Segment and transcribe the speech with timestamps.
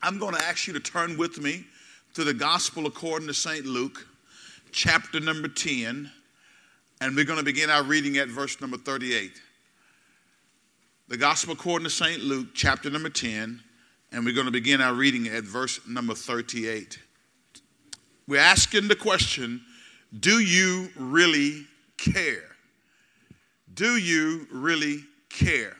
[0.00, 1.64] I'm going to ask you to turn with me
[2.14, 3.66] to the Gospel according to St.
[3.66, 4.06] Luke,
[4.70, 6.08] chapter number 10,
[7.00, 9.32] and we're going to begin our reading at verse number 38.
[11.08, 12.22] The Gospel according to St.
[12.22, 13.60] Luke, chapter number 10,
[14.12, 17.00] and we're going to begin our reading at verse number 38.
[18.28, 19.62] We're asking the question
[20.20, 22.44] Do you really care?
[23.74, 25.76] Do you really care?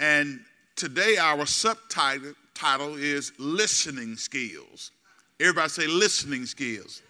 [0.00, 0.40] And
[0.76, 4.92] today, our subtitle title is Listening Skills.
[5.40, 7.02] Everybody say listening skills.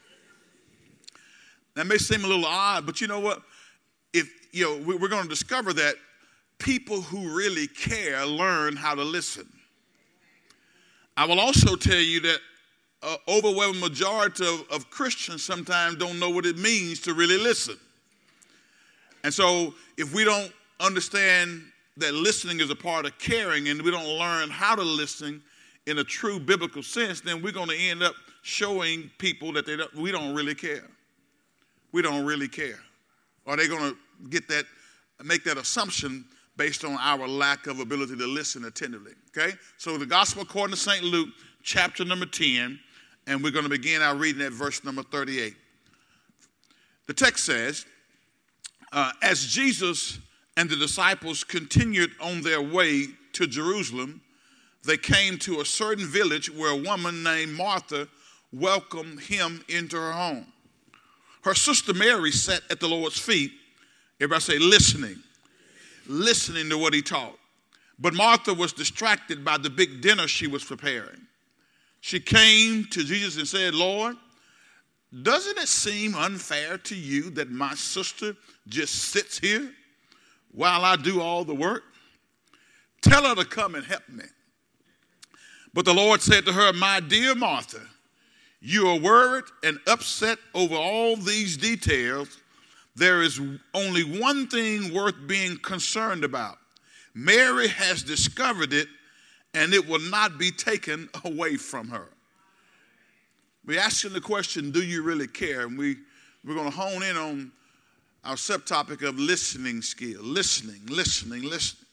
[1.74, 3.42] That may seem a little odd, but you know what?
[4.12, 5.96] If you know, we're going to discover that
[6.58, 9.46] people who really care learn how to listen.
[11.16, 12.38] I will also tell you that
[13.28, 17.76] overwhelming majority of, of Christians sometimes don't know what it means to really listen.
[19.22, 21.62] And so, if we don't understand
[21.96, 25.42] that listening is a part of caring and we don't learn how to listen
[25.86, 29.76] in a true biblical sense, then we're going to end up showing people that they
[29.76, 30.88] don't, we don't really care.
[31.92, 32.80] We don't really care.
[33.46, 34.64] Are they going to get that,
[35.22, 36.24] make that assumption
[36.56, 39.12] based on our lack of ability to listen attentively?
[39.36, 39.54] Okay?
[39.76, 41.04] So the gospel according to St.
[41.04, 41.28] Luke,
[41.62, 42.78] chapter number 10,
[43.26, 45.54] and we're going to begin our reading at verse number 38.
[47.06, 47.86] The text says,
[48.92, 50.18] uh, As Jesus
[50.56, 54.20] and the disciples continued on their way to Jerusalem,
[54.84, 58.08] they came to a certain village where a woman named Martha
[58.52, 60.46] welcomed him into her home.
[61.42, 63.52] Her sister Mary sat at the Lord's feet.
[64.20, 65.16] Everybody say, listening,
[66.06, 67.36] listening to what he taught.
[67.98, 71.26] But Martha was distracted by the big dinner she was preparing.
[72.00, 74.16] She came to Jesus and said, Lord,
[75.22, 78.36] doesn't it seem unfair to you that my sister
[78.68, 79.70] just sits here
[80.54, 81.82] while I do all the work?
[83.02, 84.24] Tell her to come and help me.
[85.74, 87.80] But the Lord said to her, My dear Martha,
[88.60, 92.38] you are worried and upset over all these details.
[92.96, 93.40] There is
[93.74, 96.58] only one thing worth being concerned about.
[97.12, 98.88] Mary has discovered it,
[99.52, 102.08] and it will not be taken away from her.
[103.66, 105.62] We're asking the question, do you really care?
[105.66, 105.96] And we,
[106.44, 107.52] we're going to hone in on
[108.24, 110.22] our subtopic of listening skill.
[110.22, 111.86] Listening, listening, listening.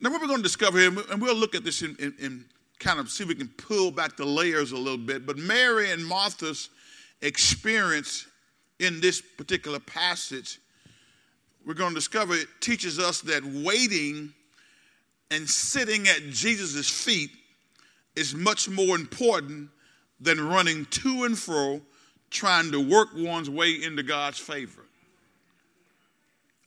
[0.00, 2.44] Now, what we're going to discover here, and we'll look at this in, in, in
[2.78, 5.92] kind of see if we can pull back the layers a little bit, but Mary
[5.92, 6.70] and Martha's
[7.20, 8.26] experience
[8.80, 10.58] in this particular passage,
[11.64, 14.32] we're going to discover it teaches us that waiting
[15.30, 17.30] and sitting at Jesus' feet
[18.16, 19.70] is much more important
[20.20, 21.80] than running to and fro
[22.30, 24.82] trying to work one's way into God's favor.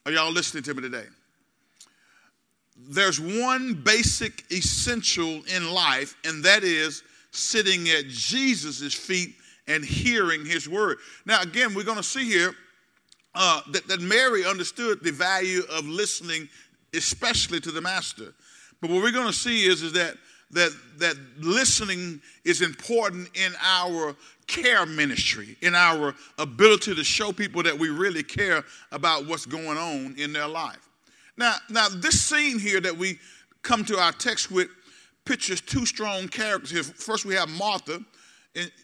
[0.06, 1.06] Are y'all listening to me today?
[2.78, 7.02] There's one basic essential in life, and that is
[7.32, 9.36] sitting at Jesus' feet
[9.68, 10.98] and hearing his word.
[11.26, 12.54] Now, again, we're going to see here
[13.34, 16.50] uh, that, that Mary understood the value of listening,
[16.94, 18.36] especially to the master.
[18.82, 20.18] But what we're going to see is, is that
[20.52, 24.16] that, that listening is important in our
[24.48, 29.78] care ministry, in our ability to show people that we really care about what's going
[29.78, 30.90] on in their life.
[31.38, 33.20] Now, now this scene here that we
[33.62, 34.70] come to our text with
[35.26, 36.84] pictures two strong characters here.
[36.84, 38.00] First, we have Martha,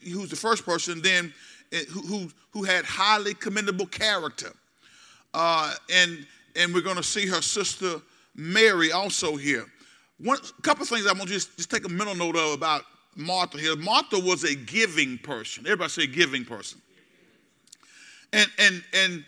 [0.03, 1.33] who's the first person, then
[1.71, 4.51] eh, who, who had highly commendable character.
[5.33, 8.01] Uh, and, and we're going to see her sister
[8.35, 9.65] Mary also here.
[10.17, 12.83] One couple things I want to just, just take a mental note of about
[13.15, 13.75] Martha here.
[13.75, 15.65] Martha was a giving person.
[15.65, 16.81] Everybody say giving person.
[18.33, 19.25] And and and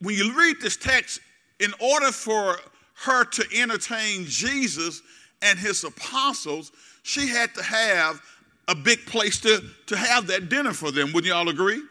[0.00, 1.20] when you read this text,
[1.60, 2.58] in order for
[2.94, 5.02] her to entertain Jesus
[5.42, 8.20] and his apostles, she had to have
[8.68, 11.12] a big place to, to have that dinner for them.
[11.12, 11.82] Wouldn't you all agree?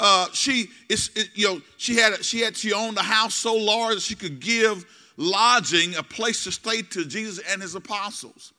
[0.00, 3.54] Uh, she is, it, you know, she had she had she owned a house so
[3.54, 4.84] large that she could give
[5.16, 8.53] lodging, a place to stay to Jesus and his apostles.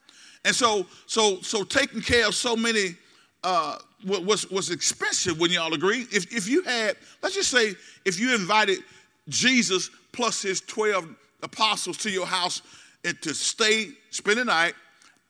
[0.45, 2.95] And so, so, so taking care of so many
[3.43, 7.73] uh, was was expensive, wouldn't y'all agree, if if you had, let's just say,
[8.05, 8.79] if you invited
[9.27, 11.07] Jesus plus his twelve
[11.41, 12.61] apostles to your house
[13.03, 14.75] and to stay, spend the night,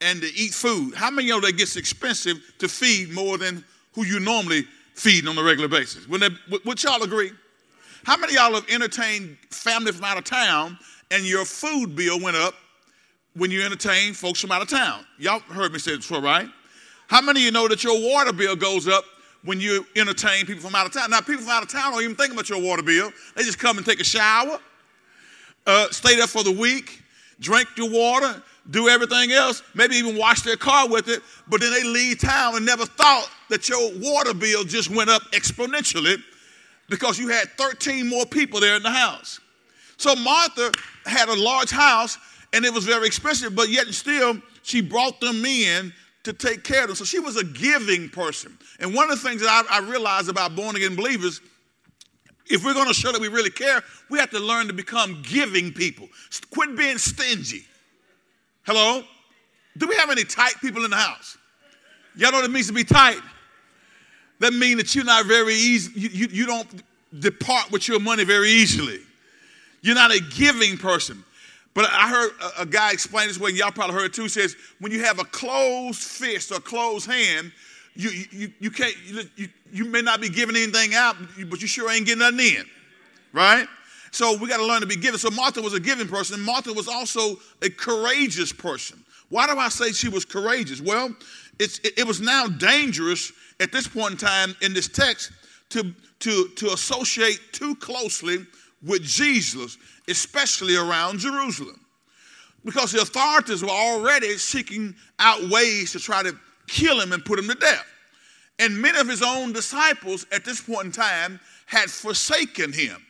[0.01, 3.63] and to eat food, how many of know that gets expensive to feed more than
[3.93, 6.07] who you normally feed on a regular basis?
[6.07, 6.31] Would, that,
[6.65, 7.31] would y'all agree?
[8.03, 10.77] How many of y'all have entertained family from out of town
[11.11, 12.53] and your food bill went up
[13.35, 15.05] when you entertain folks from out of town.
[15.17, 16.47] Y'all heard me say this before, right?
[17.07, 19.03] How many of you know that your water bill goes up
[19.43, 21.09] when you entertain people from out of town?
[21.09, 23.11] Now, people from out of town don't even think about your water bill.
[23.35, 24.59] They just come and take a shower,
[25.67, 27.03] uh, stay there for the week,
[27.39, 28.41] drink your water,
[28.71, 32.55] do everything else, maybe even wash their car with it, but then they leave town
[32.55, 36.17] and never thought that your water bill just went up exponentially
[36.89, 39.39] because you had 13 more people there in the house.
[39.97, 40.71] So Martha
[41.05, 42.17] had a large house
[42.55, 45.91] and it was very expensive, but yet still she brought them in
[46.23, 46.95] to take care of them.
[46.95, 48.57] So she was a giving person.
[48.79, 51.41] And one of the things that I, I realized about born again believers,
[52.47, 55.21] if we're going to show that we really care, we have to learn to become
[55.21, 56.07] giving people.
[56.49, 57.65] Quit being stingy.
[58.63, 59.03] Hello?
[59.77, 61.37] Do we have any tight people in the house?
[62.15, 63.19] Y'all know what it means to be tight?
[64.39, 66.67] That means that you're not very easy, you, you, you don't
[67.19, 68.99] depart with your money very easily.
[69.81, 71.23] You're not a giving person.
[71.75, 74.29] But I heard a, guy explain this way, and y'all probably heard it too.
[74.29, 77.51] Says when you have a closed fist or a closed hand,
[77.95, 78.95] you you, you can't
[79.35, 81.17] you, you may not be giving anything out,
[81.49, 82.65] but you sure ain't getting nothing in,
[83.33, 83.67] right?
[84.11, 85.19] So we got to learn to be giving.
[85.19, 86.39] So Martha was a giving person.
[86.39, 89.03] Martha was also a courageous person.
[89.27, 90.79] Why do I say she was courageous?
[90.79, 91.13] Well,
[91.59, 95.31] it's, it, it was now dangerous at this point in time in this text
[95.71, 98.45] to, to, to associate too closely
[98.85, 99.77] with Jesus,
[100.07, 101.79] especially around Jerusalem.
[102.63, 106.35] Because the authorities were already seeking out ways to try to
[106.67, 107.85] kill him and put him to death.
[108.57, 113.05] And many of his own disciples at this point in time had forsaken him,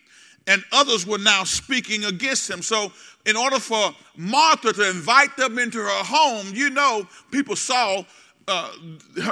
[0.47, 2.61] and others were now speaking against him.
[2.61, 2.91] So,
[3.25, 8.03] in order for Martha to invite them into her home, you know, people saw
[8.47, 8.71] uh,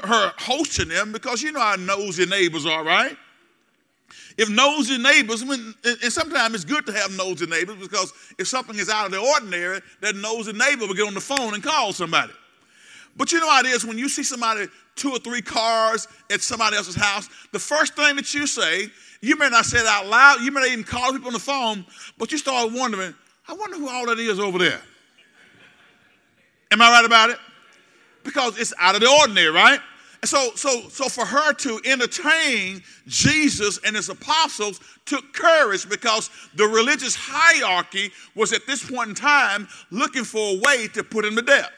[0.04, 3.16] her hosting them because you know how nosy neighbors are, right?
[4.38, 5.76] If nosy neighbors, and
[6.14, 9.82] sometimes it's good to have nosy neighbors because if something is out of the ordinary,
[10.02, 12.34] that nosy neighbor will get on the phone and call somebody.
[13.16, 16.42] But you know how it is when you see somebody two or three cars at
[16.42, 18.88] somebody else's house, the first thing that you say,
[19.22, 21.40] you may not say it out loud, you may not even call people on the
[21.40, 21.86] phone,
[22.18, 23.14] but you start wondering,
[23.48, 24.82] I wonder who all that is over there.
[26.72, 27.38] Am I right about it?
[28.24, 29.80] Because it's out of the ordinary, right?
[30.24, 36.66] So, so, so for her to entertain Jesus and his apostles took courage because the
[36.66, 41.36] religious hierarchy was at this point in time looking for a way to put him
[41.36, 41.72] to death.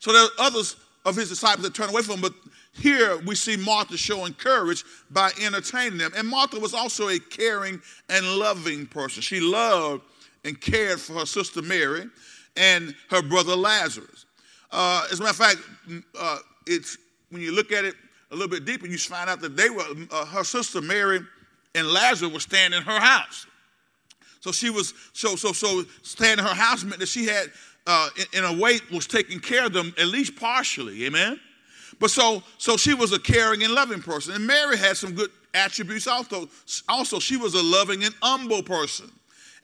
[0.00, 2.34] So there are others of his disciples that turned away from him, but
[2.72, 6.12] here we see Martha showing courage by entertaining them.
[6.16, 9.22] And Martha was also a caring and loving person.
[9.22, 10.02] She loved
[10.44, 12.08] and cared for her sister Mary
[12.56, 14.26] and her brother Lazarus.
[14.72, 15.58] Uh, as a matter of fact,
[16.18, 16.98] uh, it's
[17.30, 17.94] when you look at it
[18.30, 21.20] a little bit deeper, you find out that they were uh, her sister Mary
[21.74, 23.46] and Lazarus were staying in her house.
[24.40, 27.50] So she was so so so staying in her house meant that she had
[27.86, 31.40] uh, in, in, a way was taking care of them at least partially amen?
[31.98, 34.34] But so so she was a caring and loving person.
[34.34, 36.48] And mary had some good attributes also.
[36.88, 39.10] Also she was a loving and humble person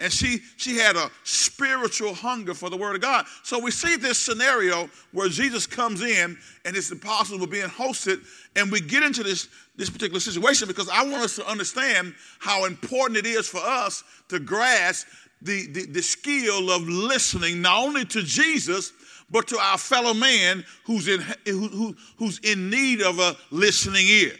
[0.03, 3.97] and she she had a spiritual hunger for the word of god so we see
[3.97, 8.21] this scenario where jesus comes in and his apostles were being hosted
[8.57, 12.65] and we get into this this particular situation because i want us to understand how
[12.67, 15.07] important it is for us to grasp
[15.43, 18.93] the, the, the skill of listening not only to Jesus,
[19.31, 24.33] but to our fellow man who's in, who, who's in need of a listening ear.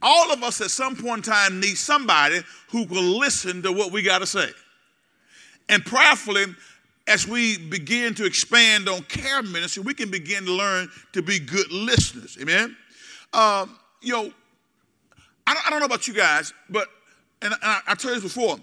[0.00, 2.40] All of us at some point in time need somebody
[2.70, 4.48] who will listen to what we got to say.
[5.68, 6.46] And prayerfully,
[7.06, 11.38] as we begin to expand on care ministry, we can begin to learn to be
[11.38, 12.38] good listeners.
[12.40, 12.76] Amen.
[13.32, 14.32] Um, you know,
[15.46, 16.88] I don't, I don't, know about you guys, but
[17.42, 18.58] and I, I told you this before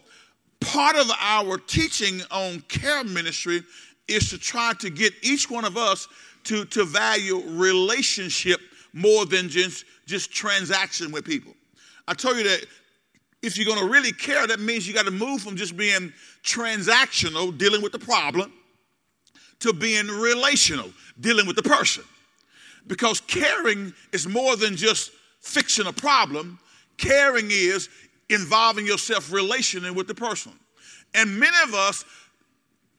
[0.60, 3.62] part of our teaching on care ministry
[4.08, 6.08] is to try to get each one of us
[6.46, 8.60] to, to value relationship
[8.94, 11.54] more than just, just transaction with people.
[12.08, 12.66] I told you that
[13.46, 16.12] if you're going to really care, that means you got to move from just being
[16.44, 18.52] transactional, dealing with the problem,
[19.60, 22.04] to being relational, dealing with the person.
[22.88, 25.12] Because caring is more than just
[25.42, 26.60] fixing a problem,
[26.98, 27.90] caring is
[28.30, 30.52] involving yourself relationally with the person.
[31.14, 32.04] And many of us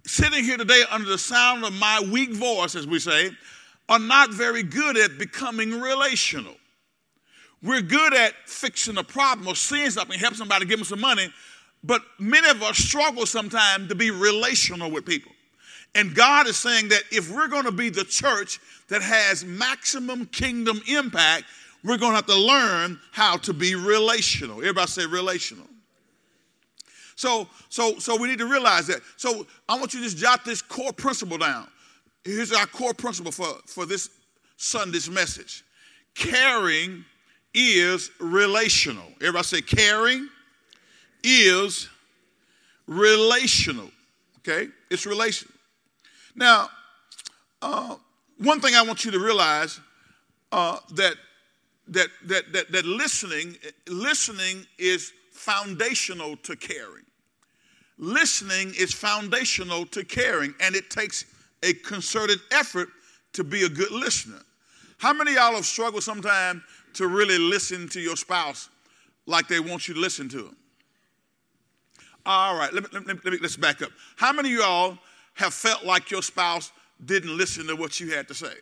[0.06, 3.30] sitting here today under the sound of my weak voice, as we say,
[3.88, 6.54] are not very good at becoming relational.
[7.66, 11.32] We're good at fixing a problem or seeing something, help somebody, give them some money,
[11.82, 15.32] but many of us struggle sometimes to be relational with people.
[15.96, 20.26] And God is saying that if we're going to be the church that has maximum
[20.26, 21.44] kingdom impact,
[21.82, 24.58] we're going to have to learn how to be relational.
[24.58, 25.66] Everybody say relational.
[27.16, 29.00] So, so, so we need to realize that.
[29.16, 31.66] So I want you to just jot this core principle down.
[32.24, 34.10] Here's our core principle for, for this
[34.56, 35.64] Sunday's message.
[36.14, 37.04] Caring
[37.56, 39.06] is relational.
[39.20, 40.28] Everybody say caring
[41.24, 41.88] is
[42.86, 43.90] relational.
[44.40, 44.68] Okay?
[44.90, 45.54] It's relational.
[46.36, 46.68] Now,
[47.62, 47.96] uh,
[48.38, 49.80] one thing I want you to realize
[50.52, 51.14] uh, that,
[51.88, 53.56] that, that, that, that listening,
[53.88, 57.04] listening is foundational to caring.
[57.98, 61.24] Listening is foundational to caring, and it takes
[61.62, 62.88] a concerted effort
[63.32, 64.42] to be a good listener.
[64.98, 66.62] How many of y'all have struggled sometimes
[66.96, 68.68] to really listen to your spouse
[69.26, 70.56] like they want you to listen to them?
[72.24, 73.90] All right, let me, let me, let me let's back up.
[74.16, 74.98] How many of y'all
[75.34, 76.72] have felt like your spouse
[77.04, 78.52] didn't listen to what you had to say?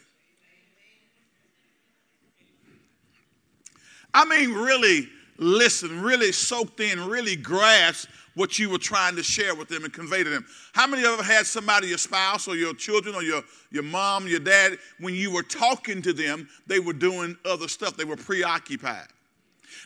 [4.12, 9.54] I mean, really listen, really soaked in, really grasp what you were trying to share
[9.54, 10.44] with them and convey to them.
[10.72, 14.26] How many of you had somebody, your spouse or your children or your, your mom,
[14.26, 18.16] your dad, when you were talking to them, they were doing other stuff, they were
[18.16, 19.06] preoccupied?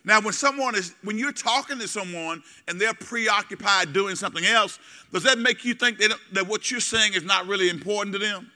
[0.04, 4.78] Now, when someone is, when you're talking to someone and they're preoccupied doing something else,
[5.12, 8.18] does that make you think that, that what you're saying is not really important to
[8.18, 8.50] them?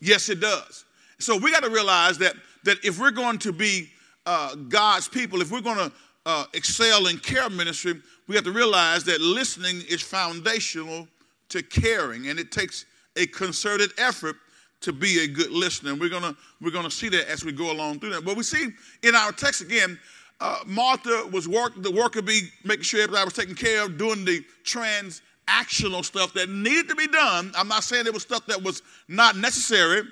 [0.00, 0.84] Yes, it does.
[1.18, 2.34] So we got to realize that,
[2.64, 3.88] that if we're going to be
[4.26, 5.92] uh, God's people, if we're going to
[6.26, 7.94] uh, excel in care ministry,
[8.28, 11.06] we have to realize that listening is foundational
[11.48, 14.36] to caring, and it takes a concerted effort
[14.80, 15.92] to be a good listener.
[15.92, 18.24] And we're gonna we're gonna see that as we go along through that.
[18.24, 18.68] But we see
[19.02, 19.98] in our text again,
[20.40, 24.24] uh, Martha was work the worker bee, making sure everybody was taken care of, doing
[24.24, 27.52] the transactional stuff that needed to be done.
[27.56, 30.02] I'm not saying it was stuff that was not necessary,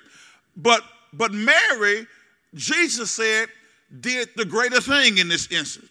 [0.56, 2.06] but but Mary,
[2.54, 3.48] Jesus said,
[4.00, 5.88] did the greater thing in this instance.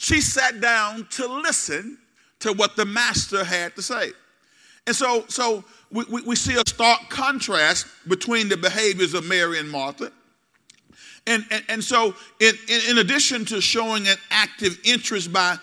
[0.00, 1.98] She sat down to listen
[2.38, 4.12] to what the master had to say.
[4.86, 9.58] And so, so we, we, we see a stark contrast between the behaviors of Mary
[9.58, 10.10] and Martha.
[11.26, 15.58] And, and, and so, in, in, in addition to showing an active interest by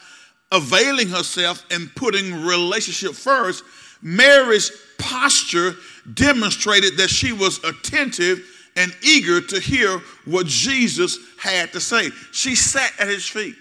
[0.51, 3.63] availing herself and putting relationship first,
[4.03, 5.73] Mary's posture
[6.13, 12.11] demonstrated that she was attentive and eager to hear what Jesus had to say.
[12.31, 13.55] She sat at his feet.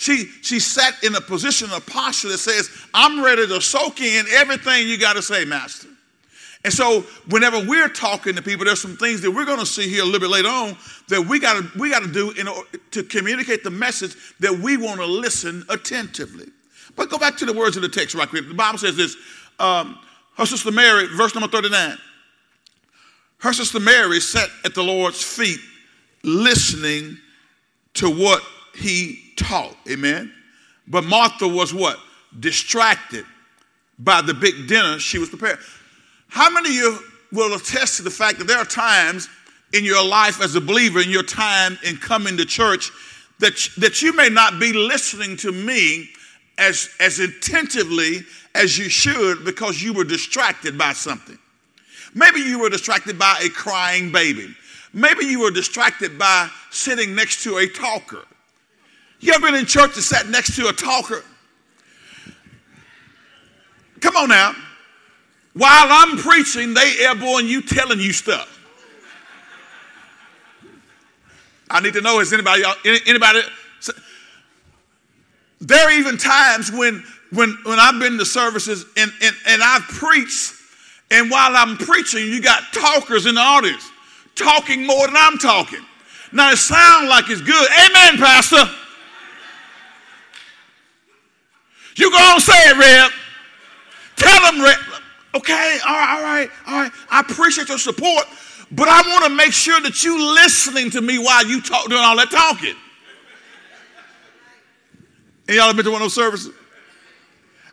[0.00, 4.24] She, she sat in a position, a posture that says, I'm ready to soak in
[4.32, 5.88] everything you got to say, Master.
[6.64, 9.90] And so, whenever we're talking to people, there's some things that we're going to see
[9.90, 10.74] here a little bit later on
[11.08, 14.58] that we got to we got to do in order to communicate the message that
[14.58, 16.46] we want to listen attentively.
[16.96, 18.48] But go back to the words of the text right quick.
[18.48, 19.16] The Bible says this:
[19.58, 19.98] um,
[20.38, 21.98] Her sister Mary, verse number thirty-nine.
[23.40, 25.60] Her sister Mary sat at the Lord's feet
[26.22, 27.18] listening
[27.94, 28.42] to what
[28.74, 29.76] he taught.
[29.88, 30.32] Amen.
[30.86, 31.98] But Martha was what?
[32.38, 33.24] Distracted
[33.98, 35.58] by the big dinner she was preparing.
[36.28, 36.98] How many of you
[37.32, 39.28] will attest to the fact that there are times
[39.72, 42.90] in your life as a believer, in your time in coming to church,
[43.38, 46.08] that, that you may not be listening to me
[46.58, 48.20] as, as attentively
[48.54, 51.38] as you should because you were distracted by something?
[52.14, 54.54] Maybe you were distracted by a crying baby.
[54.92, 58.24] Maybe you were distracted by sitting next to a talker.
[59.20, 61.22] You ever been in church and sat next to a talker?
[64.00, 64.54] Come on now.
[65.52, 68.56] While I'm preaching, they airborne you telling you stuff.
[71.68, 72.64] I need to know is anybody
[73.06, 73.42] anybody
[75.60, 79.82] there are even times when when when I've been to services and, and, and I've
[79.82, 80.54] preached
[81.12, 83.90] and while I'm preaching, you got talkers in the audience
[84.34, 85.84] talking more than I'm talking.
[86.32, 87.68] Now it sounds like it's good.
[87.70, 88.64] Amen, Pastor.
[91.96, 93.10] You go on say it, Reb.
[94.16, 94.78] Tell them, Reb.
[95.34, 96.92] Okay, all right, all right, all right.
[97.10, 98.24] I appreciate your support,
[98.72, 102.02] but I want to make sure that you listening to me while you talk doing
[102.02, 102.74] all that talking.
[105.46, 106.52] And y'all have been to one of those services?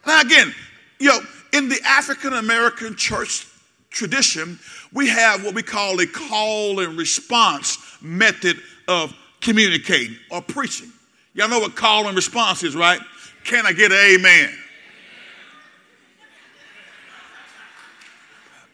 [0.06, 0.54] Now again,
[1.00, 1.20] you know,
[1.54, 3.48] in the African American church
[3.90, 4.60] tradition,
[4.94, 8.58] we have what we call a call and response method
[8.88, 10.92] of communicating or preaching.
[11.34, 13.00] Y'all know what call and response is, right?
[13.48, 14.54] Can I get an amen?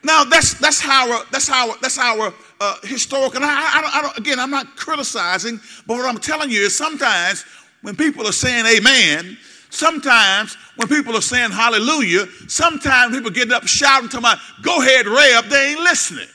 [0.04, 3.38] Now that's that's how that's how that's our uh, historical.
[3.38, 6.60] And I, I, don't, I don't, again, I'm not criticizing, but what I'm telling you
[6.62, 7.46] is sometimes
[7.84, 9.38] when people are saying amen,
[9.74, 15.08] Sometimes when people are saying hallelujah, sometimes people get up shouting to my, go ahead,
[15.08, 16.28] Ray up, they ain't listening.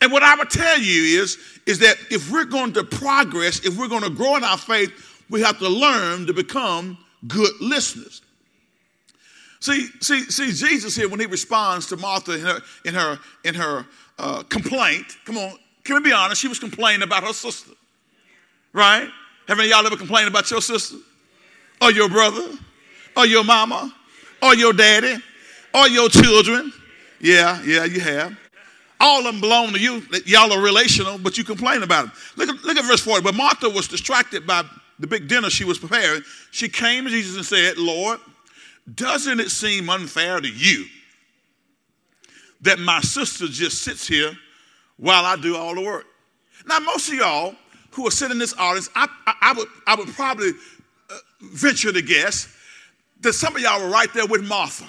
[0.00, 3.78] And what I would tell you is, is that if we're going to progress, if
[3.78, 8.20] we're going to grow in our faith, we have to learn to become good listeners.
[9.60, 13.54] See, see, see, Jesus here when he responds to Martha in her in her in
[13.54, 13.86] her
[14.18, 15.16] uh, complaint.
[15.24, 16.40] Come on, can we be honest?
[16.40, 17.72] She was complaining about her sister,
[18.72, 19.08] right?
[19.48, 20.96] Have any of y'all ever complained about your sister?
[21.80, 22.56] Or your brother?
[23.16, 23.92] Or your mama?
[24.42, 25.16] Or your daddy?
[25.74, 26.72] Or your children?
[27.20, 28.36] Yeah, yeah, you have.
[29.00, 30.02] All of them belong to you.
[30.26, 32.12] Y'all are relational, but you complain about them.
[32.36, 33.22] Look at, look at verse 40.
[33.22, 34.64] But Martha was distracted by
[35.02, 36.22] the big dinner she was preparing.
[36.52, 38.20] She came to Jesus and said, Lord,
[38.94, 40.86] doesn't it seem unfair to you
[42.62, 44.32] that my sister just sits here
[44.96, 46.06] while I do all the work?
[46.66, 47.56] Now, most of y'all
[47.90, 50.52] who are sitting in this audience, I, I, I would, I would probably
[51.10, 52.56] uh, venture to guess
[53.22, 54.86] that some of y'all were right there with Martha.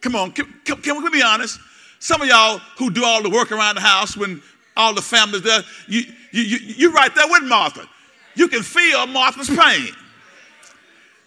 [0.00, 1.60] Come on, can, can, can we be honest?
[2.00, 4.42] Some of y'all who do all the work around the house when
[4.76, 6.02] all the family's there, you,
[6.32, 7.86] you, you, you're right there with Martha.
[8.34, 9.94] You can feel Martha's pain.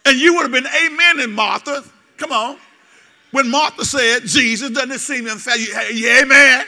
[0.04, 1.84] And you would have been amen in Martha.
[2.16, 2.58] Come on.
[3.32, 5.58] When Martha said, Jesus, doesn't it seem unfair?
[5.58, 6.64] Yeah, amen.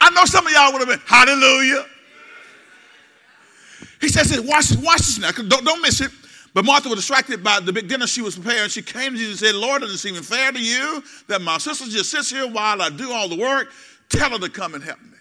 [0.00, 1.86] I know some of y'all would have been, hallelujah.
[4.00, 5.30] He says, watch, watch this now.
[5.30, 6.10] Don't, don't miss it.
[6.52, 8.68] But Martha was distracted by the big dinner she was preparing.
[8.68, 11.58] She came to Jesus and said, Lord, doesn't it seem fair to you that my
[11.58, 13.72] sister just sits here while I do all the work?
[14.08, 15.18] Tell her to come and help me.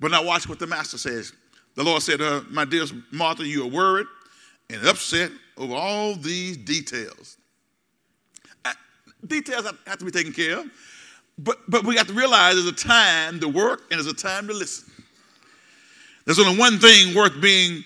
[0.00, 1.32] But now watch what the master says.
[1.74, 4.06] The Lord said, uh, My dear Martha, you are worried
[4.70, 7.36] and upset over all these details.
[8.64, 8.72] Uh,
[9.26, 10.66] details have to be taken care of.
[11.38, 14.46] But, but we have to realize there's a time to work and there's a time
[14.46, 14.90] to listen.
[16.24, 17.84] There's only one thing worth being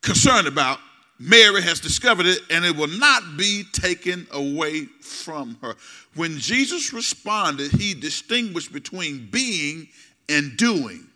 [0.00, 0.78] concerned about.
[1.18, 5.74] Mary has discovered it and it will not be taken away from her.
[6.14, 9.88] When Jesus responded, he distinguished between being
[10.28, 11.06] and doing,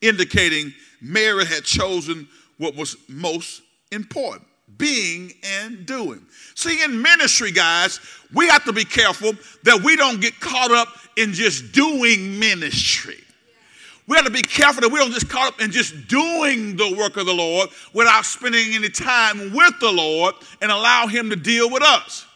[0.00, 2.28] indicating Mary had chosen
[2.58, 6.24] what was most important being and doing.
[6.54, 8.00] See, in ministry, guys,
[8.32, 9.32] we have to be careful
[9.64, 13.18] that we don't get caught up in just doing ministry.
[14.06, 16.96] We have to be careful that we don't just caught up in just doing the
[16.98, 21.36] work of the Lord without spending any time with the Lord and allow Him to
[21.36, 22.26] deal with us.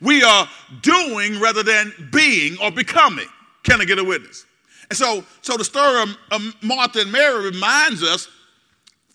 [0.00, 0.48] We are
[0.82, 3.28] doing rather than being or becoming.
[3.62, 4.44] Can I get a witness?
[4.90, 8.28] And so, so the story of, of Martha and Mary reminds us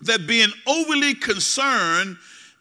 [0.02, 2.16] that being overly concerned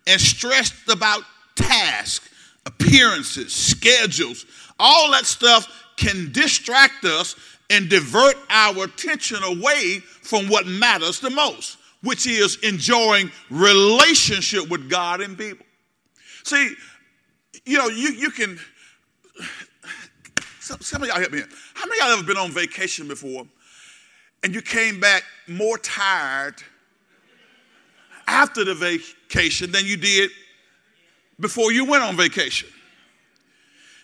[0.08, 1.24] and stressed about
[1.56, 2.30] tasks,
[2.65, 4.45] appearances, schedules,
[4.80, 5.67] all that stuff
[5.98, 7.36] can distract us
[7.69, 14.89] and divert our attention away from what matters the most, which is enjoying relationship with
[14.89, 15.65] God and people.
[16.43, 16.74] See,
[17.65, 18.58] you know, you, you can,
[20.70, 21.42] some, some of y'all help me.
[21.74, 23.48] How many y'all ever been on vacation before
[24.44, 26.56] and you came back more tired
[28.28, 30.30] after the vacation than you did
[31.40, 32.70] before you went on vacation.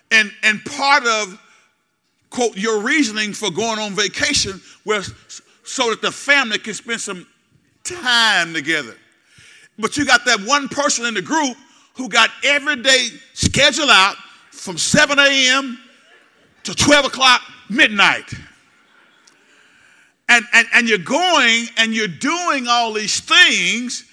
[0.09, 1.39] And, and part of,
[2.31, 5.13] quote, your reasoning for going on vacation was
[5.63, 7.27] so that the family can spend some
[7.83, 8.95] time together.
[9.77, 11.57] But you got that one person in the group
[11.95, 14.15] who got every day scheduled out
[14.49, 15.77] from 7 a.m.
[16.65, 18.31] to 12 o'clock midnight.
[20.27, 24.05] And, and, and you're going and you're doing all these things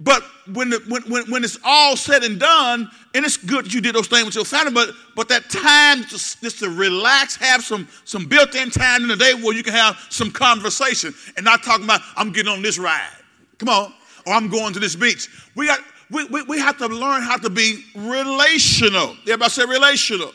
[0.00, 0.22] but
[0.54, 3.82] when, the, when, when, when, it's all said and done, and it's good that you
[3.82, 7.62] did those things with your family, but, but that time just, just to relax, have
[7.62, 11.44] some, some built in time in the day where you can have some conversation and
[11.44, 13.10] not talking about, I'm getting on this ride.
[13.58, 13.92] Come on.
[14.26, 15.28] Or I'm going to this beach.
[15.54, 19.16] We, got, we, we, we have to learn how to be relational.
[19.22, 20.32] Everybody say relational.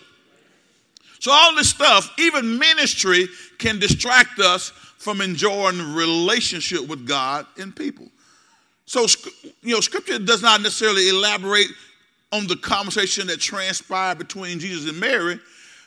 [1.19, 7.75] So, all this stuff, even ministry, can distract us from enjoying relationship with God and
[7.75, 8.07] people.
[8.85, 9.05] So,
[9.61, 11.67] you know, scripture does not necessarily elaborate
[12.31, 15.39] on the conversation that transpired between Jesus and Mary,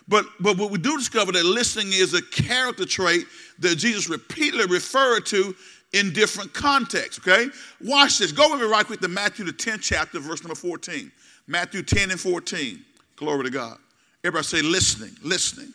[0.09, 3.27] but, but what we do discover that listening is a character trait
[3.59, 5.55] that Jesus repeatedly referred to
[5.93, 7.49] in different contexts, okay?
[7.83, 8.33] Watch this.
[8.33, 11.11] Go with me right quick to Matthew, the 10th chapter, verse number 14.
[11.47, 12.85] Matthew 10 and 14.
[13.17, 13.79] Glory to God.
[14.25, 15.73] Everybody say listening, listening.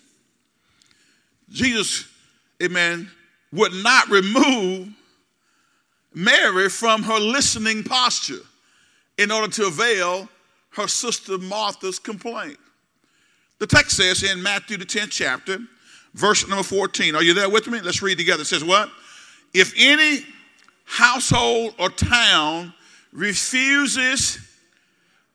[1.49, 2.08] Jesus,
[2.62, 3.10] amen,
[3.51, 4.89] would not remove
[6.13, 8.41] Mary from her listening posture
[9.17, 10.27] in order to avail
[10.71, 12.58] her sister Martha's complaint.
[13.60, 15.60] The text says in Matthew, the 10th chapter,
[16.13, 17.15] verse number 14.
[17.15, 17.79] Are you there with me?
[17.79, 18.41] Let's read together.
[18.41, 18.89] It says, What?
[19.53, 20.25] If any
[20.86, 22.73] household or town
[23.12, 24.39] refuses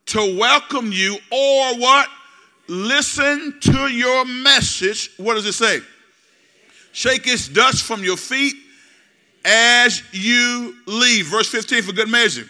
[0.06, 2.08] to welcome you or what?
[2.68, 5.10] Listen to your message.
[5.16, 5.80] What does it say?
[6.92, 8.54] Shake its dust from your feet
[9.44, 11.26] as you leave.
[11.26, 12.44] Verse 15 for good measure.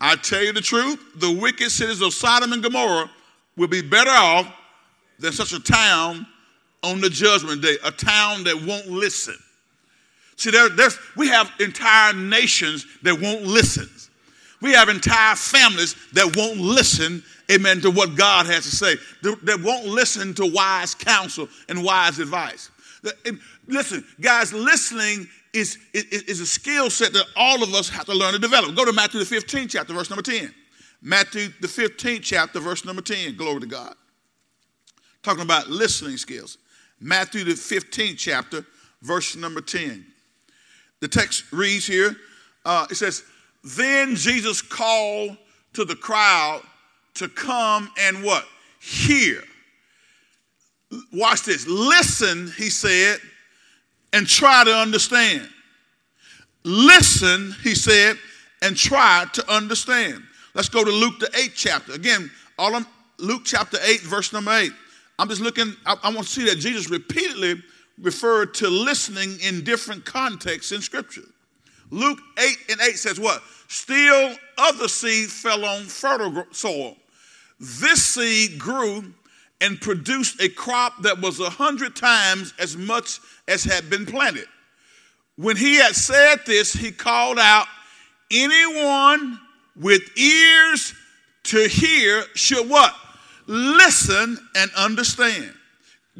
[0.00, 3.10] I tell you the truth, the wicked cities of Sodom and Gomorrah
[3.56, 4.52] will be better off
[5.18, 6.26] than such a town
[6.82, 9.36] on the judgment day, a town that won't listen.
[10.36, 13.88] See, there, there's, we have entire nations that won't listen.
[14.62, 19.60] We have entire families that won't listen, amen, to what God has to say, that
[19.60, 22.70] won't listen to wise counsel and wise advice.
[23.66, 28.14] Listen, guys, listening is, is, is a skill set that all of us have to
[28.14, 28.76] learn to develop.
[28.76, 30.54] Go to Matthew the 15th chapter, verse number 10.
[31.02, 33.36] Matthew the 15th chapter, verse number 10.
[33.36, 33.94] Glory to God.
[35.24, 36.58] Talking about listening skills.
[37.00, 38.64] Matthew the 15th chapter,
[39.02, 40.06] verse number 10.
[41.00, 42.14] The text reads here,
[42.64, 43.24] uh, it says,
[43.64, 45.36] Then Jesus called
[45.74, 46.62] to the crowd
[47.14, 48.44] to come and what?
[48.80, 49.42] Hear.
[51.12, 51.66] Watch this.
[51.66, 53.18] Listen, he said,
[54.12, 55.48] and try to understand.
[56.64, 58.16] Listen, he said,
[58.60, 60.22] and try to understand.
[60.54, 61.92] Let's go to Luke the 8th chapter.
[61.92, 62.86] Again, all of
[63.18, 64.70] Luke chapter 8, verse number 8.
[65.18, 67.62] I'm just looking, I, I want to see that Jesus repeatedly
[68.00, 71.22] referred to listening in different contexts in Scripture.
[71.92, 73.42] Luke 8 and 8 says what?
[73.68, 76.96] Still other seed fell on fertile soil.
[77.60, 79.04] This seed grew
[79.60, 84.46] and produced a crop that was a hundred times as much as had been planted.
[85.36, 87.66] When he had said this, he called out,
[88.32, 89.38] Anyone
[89.76, 90.94] with ears
[91.44, 92.94] to hear should what?
[93.46, 95.52] Listen and understand.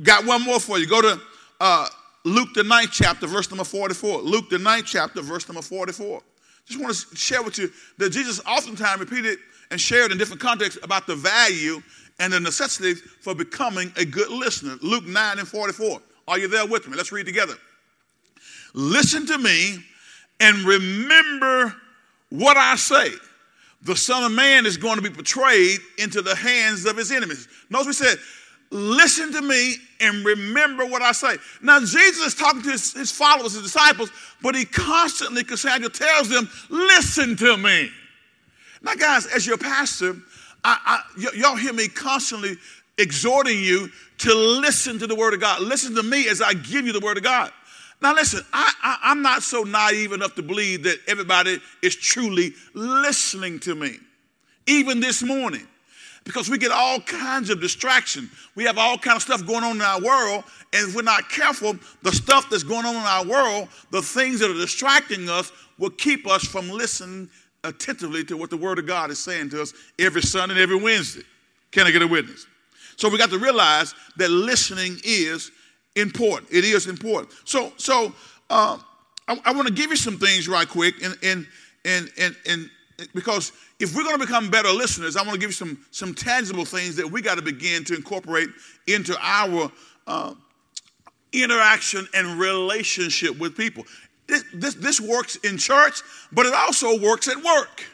[0.03, 0.87] Got one more for you.
[0.87, 1.21] Go to
[1.61, 1.89] uh,
[2.25, 4.23] Luke the ninth chapter, verse number 44.
[4.23, 6.23] Luke the ninth chapter, verse number 44.
[6.67, 9.39] Just want to share with you that Jesus oftentimes repeated
[9.71, 11.83] and shared in different contexts about the value
[12.21, 14.77] and the necessity for becoming a good listener.
[14.83, 16.01] Luke 9 and 44.
[16.29, 16.97] Are you there with me?
[16.97, 17.55] Let's read together.
[18.75, 19.79] Listen to me
[20.39, 21.75] and remember
[22.31, 23.11] what I say.
[23.83, 27.49] The Son of Man is going to be betrayed into the hands of his enemies.
[27.69, 28.19] Notice we said,
[28.73, 31.37] Listen to me and remember what I say.
[31.61, 36.31] Now, Jesus is talking to his, his followers, his disciples, but he constantly, Cassandra tells
[36.31, 37.91] them, Listen to me.
[38.81, 40.17] Now, guys, as your pastor,
[40.65, 42.57] I, I, y- y'all hear me constantly
[42.97, 45.61] exhorting you to listen to the Word of God.
[45.61, 47.53] Listen to me as I give you the Word of God.
[48.01, 52.55] Now, listen, I, I, I'm not so naive enough to believe that everybody is truly
[52.73, 53.99] listening to me,
[54.67, 55.69] even this morning
[56.25, 58.31] because we get all kinds of distraction.
[58.55, 61.29] We have all kind of stuff going on in our world, and if we're not
[61.29, 65.53] careful, the stuff that's going on in our world, the things that are distracting us,
[65.79, 67.29] will keep us from listening
[67.65, 70.81] attentively to what the Word of God is saying to us every Sunday and every
[70.81, 71.23] Wednesday.
[71.71, 72.47] Can I get a witness?
[72.97, 75.51] So we got to realize that listening is
[75.97, 76.53] important.
[76.53, 77.33] It is important.
[77.45, 78.13] So, so
[78.51, 78.79] uh,
[79.27, 81.47] I, I want to give you some things right quick, and and
[81.85, 82.71] and and, and
[83.15, 83.53] because
[83.83, 86.65] if we're going to become better listeners, I want to give you some some tangible
[86.65, 88.49] things that we got to begin to incorporate
[88.87, 89.73] into our
[90.07, 90.35] uh,
[91.33, 93.85] interaction and relationship with people.
[94.29, 97.85] This, this, this works in church, but it also works at work.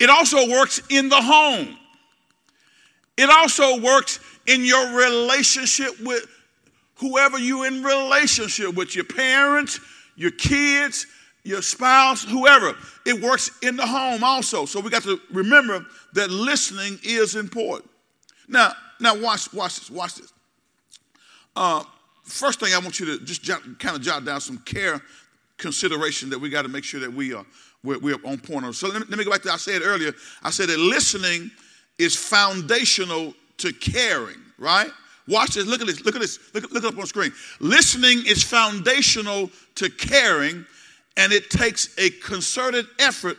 [0.00, 1.78] It also works in the home.
[3.16, 4.18] It also works
[4.48, 6.26] in your relationship with
[6.96, 9.78] whoever you're in relationship with, your parents,
[10.16, 11.06] your kids,
[11.44, 12.74] your spouse, whoever.
[13.06, 14.64] It works in the home also.
[14.64, 17.90] So we got to remember that listening is important.
[18.48, 20.32] Now, now watch, watch this, watch this.
[21.54, 21.84] Uh,
[22.24, 25.00] first thing I want you to just jot, kind of jot down some care
[25.56, 27.44] consideration that we got to make sure that we are
[27.84, 28.74] we're, we're on point.
[28.74, 30.12] So let me, let me go back to I said earlier.
[30.42, 31.50] I said that listening
[31.98, 34.90] is foundational to caring, right?
[35.28, 35.66] Watch this.
[35.66, 36.04] Look at this.
[36.04, 36.38] Look at this.
[36.54, 37.32] Look, look up on screen.
[37.60, 40.64] Listening is foundational to caring,
[41.16, 43.36] and it takes a concerted effort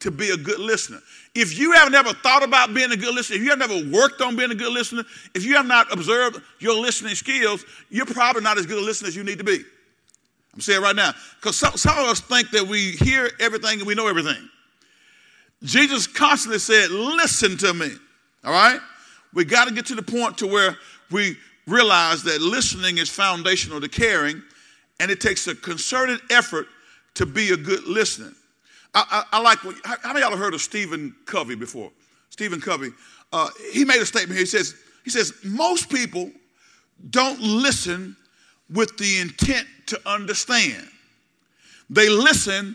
[0.00, 0.98] to be a good listener.
[1.34, 4.20] If you have never thought about being a good listener, if you have never worked
[4.20, 5.04] on being a good listener,
[5.34, 9.08] if you have not observed your listening skills, you're probably not as good a listener
[9.08, 9.62] as you need to be.
[10.54, 13.86] I'm saying right now, because some, some of us think that we hear everything and
[13.86, 14.48] we know everything.
[15.62, 17.90] Jesus constantly said, Listen to me.
[18.44, 18.80] All right?
[19.34, 20.76] We got to get to the point to where
[21.10, 24.42] we realize that listening is foundational to caring,
[24.98, 26.66] and it takes a concerted effort
[27.20, 28.32] to be a good listener.
[28.94, 31.90] I, I, I like, how, how many y'all have heard of Stephen Covey before?
[32.30, 32.92] Stephen Covey,
[33.30, 34.40] uh, he made a statement here.
[34.40, 36.30] He says, he says, most people
[37.10, 38.16] don't listen
[38.70, 40.88] with the intent to understand.
[41.90, 42.74] They listen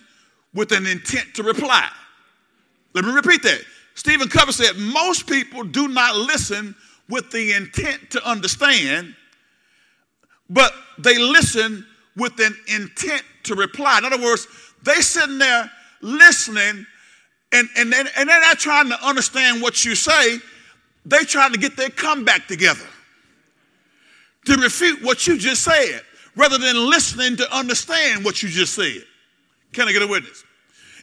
[0.53, 1.89] with an intent to reply.
[2.93, 3.62] Let me repeat that.
[3.95, 6.75] Stephen Covey said, most people do not listen
[7.10, 9.15] with the intent to understand,
[10.51, 11.84] but they listen
[12.15, 13.97] with an intent to reply.
[13.97, 14.47] In other words,
[14.84, 15.69] they sitting there
[16.01, 16.86] listening
[17.51, 20.39] and, and, and, and they're not trying to understand what you say,
[21.06, 22.86] they're trying to get their comeback together
[24.45, 26.01] to refute what you just said
[26.36, 29.04] rather than listening to understand what you just said.
[29.73, 30.43] Can I get a witness?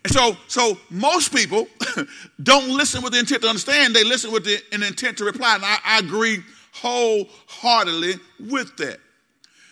[0.04, 1.68] And so, so most people
[2.42, 5.54] don't listen with the intent to understand, they listen with the, an intent to reply.
[5.54, 6.42] And I, I agree
[6.74, 8.14] wholeheartedly
[8.50, 8.98] with that.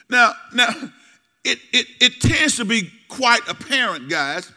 [0.09, 0.69] Now, now
[1.45, 4.51] it, it, it tends to be quite apparent, guys,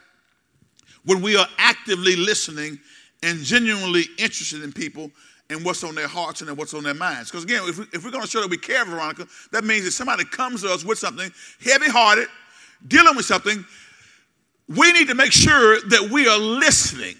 [1.06, 2.80] when we are actively listening
[3.22, 5.12] and genuinely interested in people
[5.50, 7.30] and what's on their hearts and what's on their minds.
[7.30, 9.86] Because again, if, we, if we're going to show that we care, Veronica, that means
[9.86, 11.32] that somebody comes to us with something
[11.64, 12.28] heavy hearted,
[12.88, 13.64] dealing with something,
[14.68, 17.16] we need to make sure that we are listening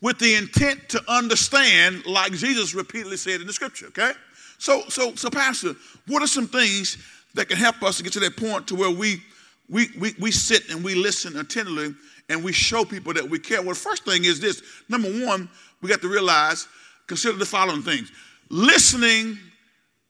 [0.00, 4.12] with the intent to understand, like Jesus repeatedly said in the scripture, okay?
[4.58, 5.74] So, so, so, Pastor,
[6.06, 6.96] what are some things
[7.38, 9.22] that can help us to get to that point to where we
[9.70, 11.94] we, we, we sit and we listen attentively
[12.30, 13.60] and we show people that we care.
[13.60, 15.48] Well, the first thing is this number one,
[15.82, 16.66] we got to realize,
[17.06, 18.10] consider the following things.
[18.48, 19.38] Listening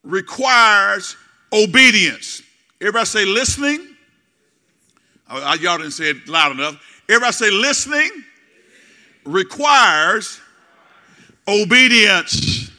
[0.04, 1.16] requires
[1.52, 2.42] obedience.
[2.80, 3.96] Everybody say listening.
[5.28, 6.80] Oh, y'all didn't say it loud enough.
[7.08, 8.10] Everybody say listening
[9.24, 10.40] requires
[11.48, 12.70] obedience.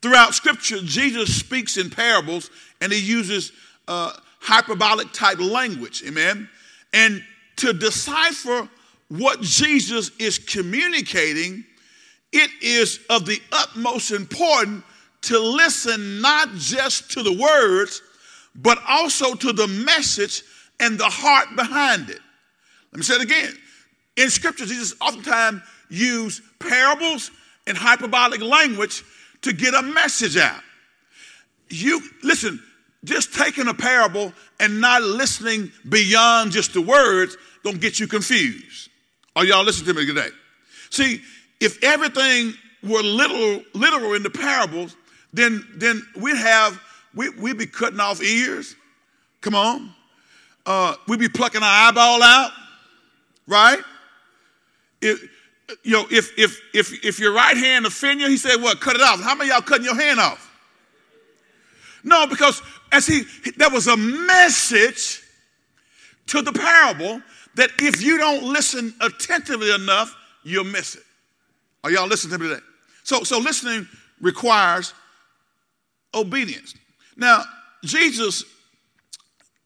[0.00, 3.52] Throughout Scripture, Jesus speaks in parables and he uses
[3.86, 6.02] uh, hyperbolic type language.
[6.06, 6.48] Amen.
[6.92, 7.22] And
[7.56, 8.68] to decipher
[9.08, 11.64] what Jesus is communicating,
[12.32, 14.84] it is of the utmost importance
[15.22, 18.02] to listen not just to the words,
[18.54, 20.42] but also to the message
[20.80, 22.20] and the heart behind it.
[22.92, 23.52] Let me say it again.
[24.16, 27.30] In scripture, Jesus oftentimes use parables
[27.66, 29.04] and hyperbolic language
[29.42, 30.62] to get a message out.
[31.68, 32.62] You listen,
[33.04, 38.90] just taking a parable and not listening beyond just the words don't get you confused.
[39.36, 40.28] Are y'all listening to me today?
[40.90, 41.22] See,
[41.60, 44.96] if everything were literal, literal in the parables,
[45.32, 46.80] then then we'd have
[47.14, 48.74] we, we'd be cutting off ears.
[49.40, 49.94] Come on.
[50.66, 52.50] Uh, we'd be plucking our eyeball out,
[53.46, 53.80] right?
[55.00, 55.22] If,
[55.82, 58.80] you know, if if if if your right hand offend you, he said, "What?
[58.80, 60.44] Cut it off." How many y'all cutting your hand off?
[62.04, 63.22] No, because as he,
[63.56, 65.22] there was a message
[66.26, 67.20] to the parable
[67.54, 71.02] that if you don't listen attentively enough, you'll miss it.
[71.84, 72.62] Are y'all listening to me today?
[73.04, 73.86] So, so listening
[74.20, 74.94] requires
[76.14, 76.74] obedience.
[77.16, 77.42] Now,
[77.82, 78.44] Jesus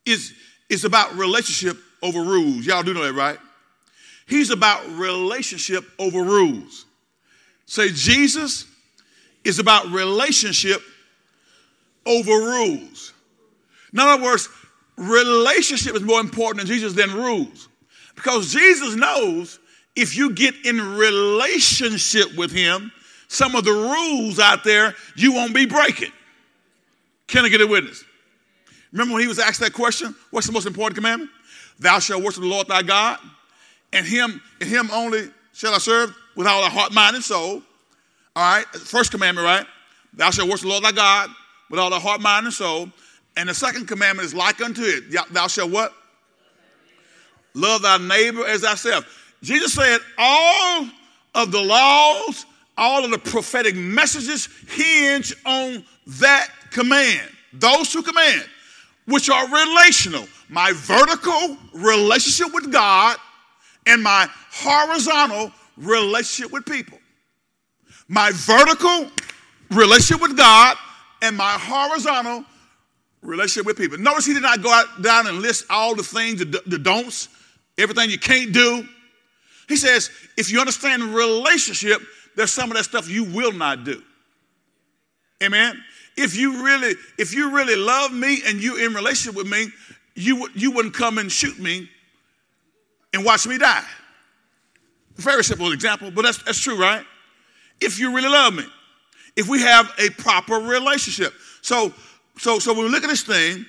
[0.07, 0.33] is,
[0.69, 2.67] is about relationship over rules.
[2.67, 3.39] Y'all do know that, right?
[4.27, 6.87] He's about relationship over rules.
[7.67, 8.67] Say, Jesus
[9.45, 10.81] is about relationship
[12.07, 13.12] over rules.
[13.93, 14.49] In other words,
[14.97, 17.69] relationship is more important than Jesus than rules.
[18.15, 19.59] Because Jesus knows
[19.97, 22.93] if you get in relationship with him,
[23.29, 26.13] some of the rules out there you won't be breaking.
[27.27, 28.05] Can I get a witness?
[28.93, 30.15] Remember when he was asked that question?
[30.31, 31.31] What's the most important commandment?
[31.79, 33.19] Thou shalt worship the Lord thy God,
[33.93, 37.63] and him, and him only shall I serve with all thy heart, mind, and soul.
[38.37, 39.67] All right, first commandment, right?
[40.13, 41.31] Thou shalt worship the Lord thy God
[41.71, 42.89] with all thy heart, mind, and soul.
[43.37, 45.05] And the second commandment is like unto it.
[45.33, 45.93] Thou shalt what?
[47.55, 49.07] Love thy neighbor as thyself.
[49.43, 50.87] Jesus said all
[51.35, 57.29] of the laws, all of the prophetic messages hinge on that command.
[57.53, 58.45] Those two command,
[59.07, 60.27] which are relational.
[60.49, 63.17] My vertical relationship with God
[63.87, 66.99] and my horizontal relationship with people.
[68.09, 69.11] My vertical
[69.71, 70.77] relationship with God
[71.23, 72.45] and my horizontal
[73.23, 73.99] relationship with people.
[73.99, 77.29] Notice he did not go out down and list all the things, the, don'ts,
[77.79, 78.87] everything you can't do.
[79.69, 82.01] He says, if you understand relationship,
[82.37, 84.03] there's some of that stuff you will not do.
[85.43, 85.83] Amen.
[86.17, 89.69] If you really, if you really love me and you in relationship with me,
[90.15, 91.89] you you wouldn't come and shoot me
[93.15, 93.85] and watch me die.
[95.17, 97.05] Very simple example, but that's that's true, right?
[97.81, 98.65] If you really love me
[99.37, 101.33] if we have a proper relationship.
[101.63, 101.93] So,
[102.39, 103.67] so, so when we look at this thing,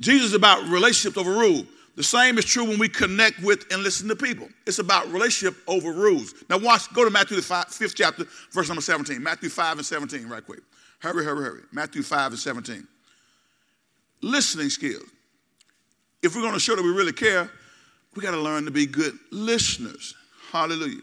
[0.00, 1.64] Jesus is about relationships over rule.
[1.96, 4.48] The same is true when we connect with and listen to people.
[4.66, 6.32] It's about relationship over rules.
[6.48, 9.20] Now, watch, go to Matthew, the five, fifth chapter, verse number 17.
[9.20, 10.60] Matthew 5 and 17, right quick.
[11.00, 11.62] Hurry, hurry, hurry.
[11.72, 12.86] Matthew 5 and 17.
[14.22, 15.04] Listening skills.
[16.22, 17.50] If we're going to show that we really care,
[18.14, 20.14] we got to learn to be good listeners.
[20.52, 21.02] Hallelujah.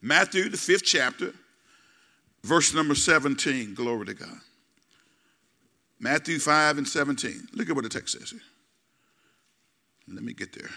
[0.00, 1.32] Matthew, the fifth chapter,
[2.44, 4.38] Verse number 17, glory to God.
[6.00, 7.48] Matthew 5 and 17.
[7.54, 8.40] Look at what the text says here.
[10.08, 10.70] Let me get there.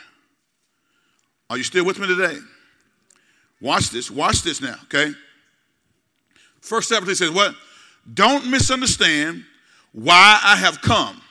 [1.50, 2.38] Are you still with me today?
[3.62, 4.12] Watch this.
[4.12, 5.14] Watch this now, okay?
[6.62, 7.56] First 17 says, What?
[8.14, 9.44] Don't misunderstand
[9.92, 11.22] why I have come.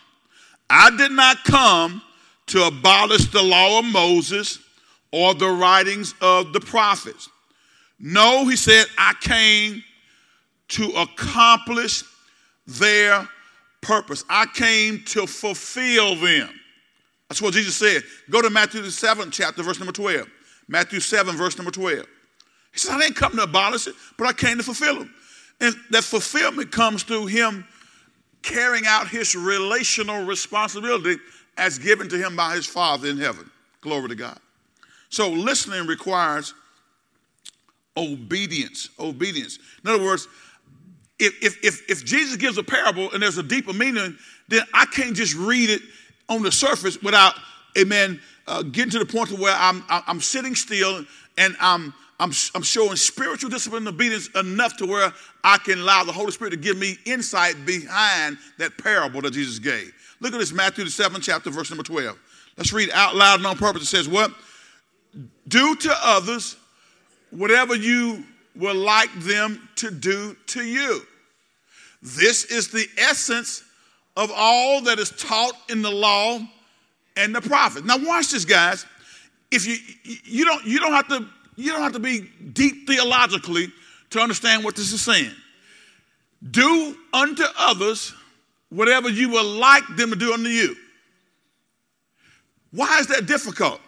[0.69, 2.03] I did not come
[2.49, 4.59] to abolish the law of Moses
[5.13, 7.29] or the writings of the prophets.
[7.99, 9.83] No, he said, I came
[10.69, 12.03] to accomplish
[12.67, 13.27] their
[13.87, 14.25] purpose.
[14.29, 16.51] I came to fulfill them.
[17.29, 18.03] That's what Jesus said.
[18.29, 20.29] Go to Matthew the seventh chapter, verse number 12.
[20.69, 22.05] Matthew 7, verse number 12.
[22.73, 25.15] He said, I didn't come to abolish it, but I came to fulfill them.
[25.61, 27.65] And that fulfillment comes through him
[28.43, 31.17] carrying out his relational responsibility
[31.57, 33.51] as given to him by his Father in heaven.
[33.81, 34.39] Glory to God.
[35.09, 36.55] So listening requires
[37.97, 38.91] obedience.
[38.99, 39.59] Obedience.
[39.85, 40.29] In other words,
[41.19, 44.17] if, if, if Jesus gives a parable and there's a deeper meaning,
[44.49, 45.83] then I can't just read it
[46.29, 47.35] on the surface without,
[47.79, 51.05] amen, uh, getting to the point to where I'm, I'm sitting still
[51.39, 55.13] and I'm, I'm, I'm showing spiritual discipline and obedience enough to where
[55.45, 59.59] I can allow the Holy Spirit to give me insight behind that parable that Jesus
[59.59, 59.93] gave.
[60.21, 62.19] Look at this, Matthew the seventh chapter, verse number 12.
[62.57, 63.83] Let's read out loud and on purpose.
[63.83, 64.33] It says, What?
[65.49, 66.57] Do to others
[67.31, 68.25] whatever you
[68.55, 71.03] would like them to do to you.
[72.03, 73.63] This is the essence
[74.17, 76.41] of all that is taught in the law
[77.17, 77.87] and the prophets.
[77.87, 78.87] Now watch this, guys.
[79.51, 79.77] If you
[80.25, 83.73] you don't you don't have to you don't have to be deep theologically
[84.11, 85.31] to understand what this is saying.
[86.51, 88.13] Do unto others
[88.69, 90.77] whatever you would like them to do unto you.
[92.73, 93.81] Why is that difficult?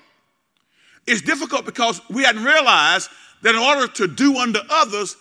[1.07, 3.11] It's difficult because we hadn't realized
[3.42, 5.16] that in order to do unto others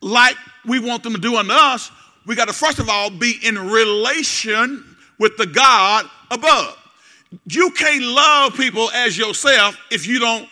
[0.00, 0.36] like
[0.66, 1.90] we want them to do unto us,
[2.26, 4.84] we got to first of all be in relation
[5.18, 6.76] with the God above.
[7.46, 10.48] You can't love people as yourself if you don't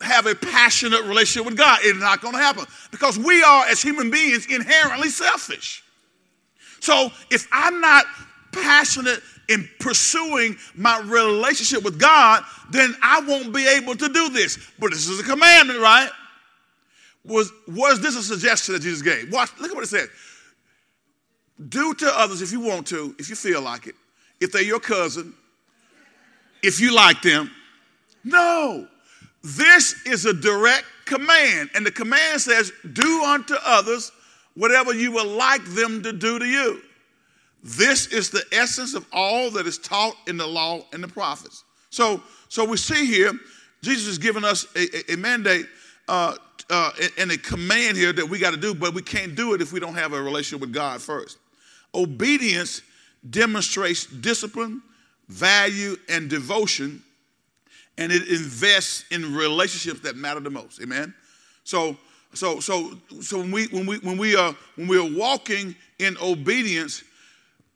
[0.00, 1.80] have a passionate relationship with God.
[1.82, 5.82] It's not going to happen because we are, as human beings, inherently selfish.
[6.80, 8.04] So if I'm not
[8.52, 14.58] passionate in pursuing my relationship with God, then I won't be able to do this.
[14.78, 16.10] But this is a commandment, right?
[17.24, 19.32] Was, was this a suggestion that Jesus gave?
[19.32, 20.08] Watch, look at what it said.
[21.68, 23.94] Do to others if you want to, if you feel like it,
[24.40, 25.34] if they're your cousin,
[26.62, 27.50] if you like them.
[28.24, 28.88] No.
[29.42, 31.70] This is a direct command.
[31.74, 34.12] And the command says, Do unto others
[34.54, 36.82] whatever you would like them to do to you.
[37.62, 41.64] This is the essence of all that is taught in the law and the prophets.
[41.90, 43.32] So, so we see here,
[43.82, 45.66] Jesus is giving us a, a, a mandate
[46.08, 46.36] uh,
[46.72, 49.60] uh, and a command here that we got to do, but we can't do it
[49.60, 51.36] if we don't have a relationship with God first.
[51.94, 52.80] Obedience
[53.28, 54.80] demonstrates discipline,
[55.28, 57.02] value, and devotion,
[57.98, 60.80] and it invests in relationships that matter the most.
[60.80, 61.14] Amen.
[61.64, 61.98] So,
[62.32, 66.16] so, so, so when we when we when we are when we are walking in
[66.22, 67.04] obedience,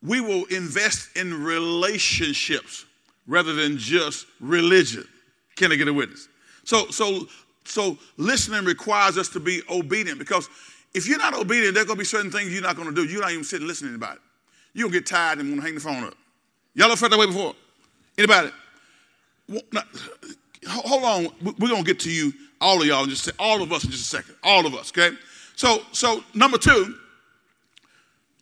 [0.02, 2.86] we will invest in relationships
[3.26, 5.06] rather than just religion.
[5.54, 6.28] Can I get a witness?
[6.64, 7.28] So, so,
[7.66, 10.48] so listening requires us to be obedient because
[10.94, 12.94] if you're not obedient, there are going to be certain things you're not going to
[12.94, 13.04] do.
[13.04, 14.20] You're not even sitting listening to anybody.
[14.72, 16.14] You'll get tired and want to hang the phone up.
[16.74, 17.54] Y'all ever felt that way before?
[18.18, 18.50] Anybody?
[20.68, 21.54] Hold on.
[21.58, 23.90] We're going to get to you, all of y'all, and just all of us in
[23.90, 24.36] just a second.
[24.42, 25.14] All of us, okay?
[25.54, 26.94] So, so number two,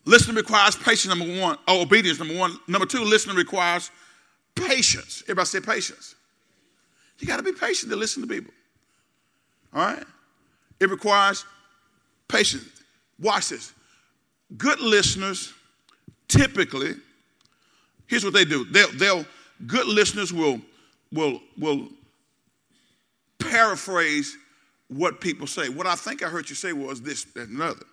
[0.05, 1.59] listening requires patience, number one.
[1.69, 2.57] Oh, obedience, number one.
[2.69, 3.91] Number two, listening requires
[4.55, 5.23] patience.
[5.25, 6.15] Everybody say patience.
[7.19, 8.53] You got to be patient to listen to people.
[9.75, 10.05] All right?
[10.81, 11.45] It requires
[12.29, 12.65] patience.
[13.19, 13.73] Watch this.
[14.57, 15.53] Good listeners
[16.29, 16.95] typically,
[18.07, 18.65] here's what they do.
[18.65, 19.27] They'll, they'll
[19.67, 20.61] good listeners will
[21.13, 21.89] will will
[23.39, 24.37] paraphrase
[24.89, 25.69] what people say.
[25.69, 27.85] What I think I heard you say was this and another.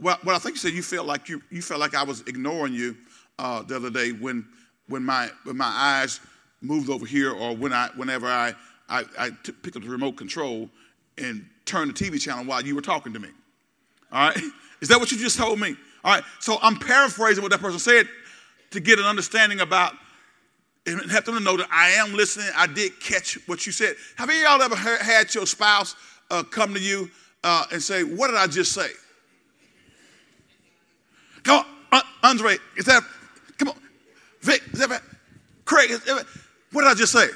[0.00, 2.20] Well, what I think you said you felt like you you felt like I was
[2.22, 2.96] ignoring you
[3.38, 4.46] uh, the other day when
[4.88, 6.20] when my when my eyes
[6.60, 8.54] moved over here or when I whenever I
[8.88, 10.68] I, I t- picked up the remote control
[11.18, 13.28] and turn the TV channel while you were talking to me.
[14.12, 14.36] All right?
[14.80, 15.76] Is that what you just told me?
[16.04, 16.24] All right.
[16.40, 18.06] So I'm paraphrasing what that person said
[18.70, 19.94] to get an understanding about
[20.86, 22.48] and have them to know that I am listening.
[22.54, 23.94] I did catch what you said.
[24.16, 25.96] Have any y'all ever heard, had your spouse
[26.30, 27.10] uh, come to you
[27.42, 28.88] uh, and say, What did I just say?
[31.44, 33.02] Come on, Andre, is that,
[33.58, 33.76] come on,
[34.40, 35.02] Vic, is that,
[35.64, 36.26] Craig, is that,
[36.72, 37.26] what did I just say?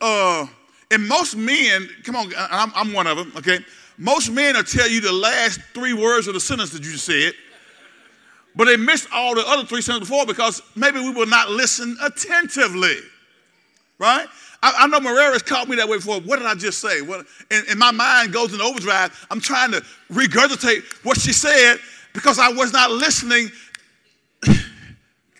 [0.00, 0.46] Uh,
[0.90, 3.60] and most men, come on, I'm, I'm one of them, okay?
[3.96, 7.32] Most men will tell you the last three words of the sentence that you said,
[8.56, 11.96] but they missed all the other three sentences before because maybe we will not listen
[12.02, 12.96] attentively,
[13.98, 14.26] right?
[14.62, 16.20] I, I know Marrera's caught me that way before.
[16.20, 17.02] What did I just say?
[17.02, 19.26] What, and, and my mind goes in overdrive.
[19.30, 21.76] I'm trying to regurgitate what she said
[22.12, 23.50] because I was not listening.
[24.48, 24.58] am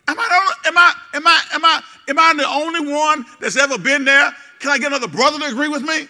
[0.09, 4.05] I, am I, am I, am I, am I the only one that's ever been
[4.05, 6.07] there can I get another brother to agree with me?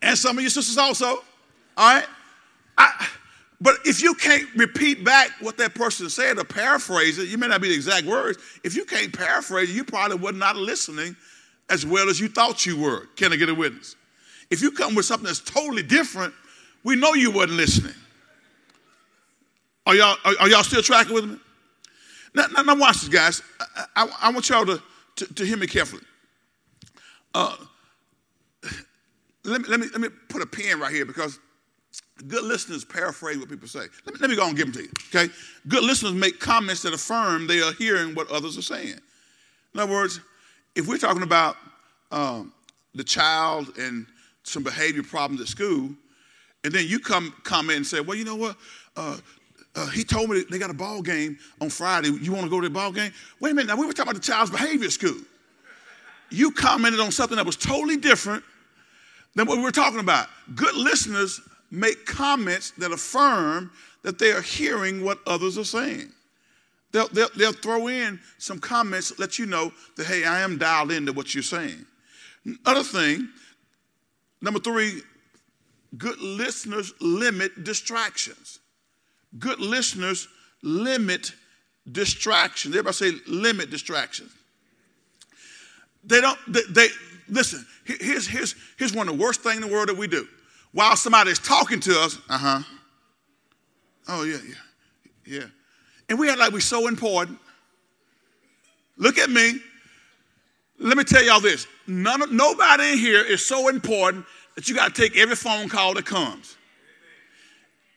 [0.00, 1.06] And some of your sisters also.
[1.06, 2.06] All right?
[2.76, 3.08] I,
[3.60, 7.48] but if you can't repeat back what that person said or paraphrase it, you may
[7.48, 8.38] not be the exact words.
[8.62, 11.16] If you can't paraphrase it, you probably were not listening
[11.68, 13.06] as well as you thought you were.
[13.16, 13.96] Can I get a witness?
[14.50, 16.32] If you come with something that's totally different,
[16.84, 17.94] we know you wasn't listening.
[19.86, 21.38] Are y'all, are, are y'all still tracking with me?
[22.34, 23.42] Now, now, now watch this, guys.
[23.58, 24.82] I, I, I want y'all to,
[25.16, 26.02] to, to, hear me carefully.
[27.34, 27.56] Uh,
[29.44, 31.38] let, me, let, me, let me put a pen right here because
[32.26, 33.86] good listeners paraphrase what people say.
[34.04, 35.32] Let me, let me go and give them to you, okay?
[35.68, 38.98] Good listeners make comments that affirm they are hearing what others are saying.
[39.74, 40.20] In other words,
[40.74, 41.56] if we're talking about
[42.10, 42.52] um,
[42.94, 44.06] the child and
[44.42, 45.90] some behavior problems at school,
[46.64, 48.56] and then you come comment and say, well, you know what?
[48.96, 49.18] Uh,
[49.76, 52.08] uh, he told me they got a ball game on Friday.
[52.08, 53.12] You want to go to the ball game?
[53.38, 53.68] Wait a minute.
[53.68, 55.16] Now we were talking about the child's behavior at school.
[56.30, 58.44] You commented on something that was totally different
[59.34, 60.28] than what we were talking about.
[60.54, 63.70] Good listeners make comments that affirm
[64.02, 66.10] that they are hearing what others are saying.
[66.92, 70.90] They'll, they'll, they'll throw in some comments, let you know that, hey, I am dialed
[70.90, 71.84] into what you're saying.
[72.64, 73.28] Other thing,
[74.40, 75.02] number three,
[75.98, 78.60] good listeners limit distractions.
[79.38, 80.28] Good listeners
[80.62, 81.32] limit
[81.90, 82.74] distractions.
[82.74, 84.32] Everybody say limit distractions.
[86.08, 86.88] They don't, they, they
[87.28, 90.26] listen, here's, here's, here's one of the worst things in the world that we do.
[90.72, 92.62] While somebody's talking to us, uh huh.
[94.08, 95.44] Oh, yeah, yeah, yeah.
[96.08, 97.38] And we act like we're so important.
[98.96, 99.60] Look at me.
[100.78, 101.66] Let me tell y'all this.
[101.86, 105.94] None, nobody in here is so important that you got to take every phone call
[105.94, 106.56] that comes.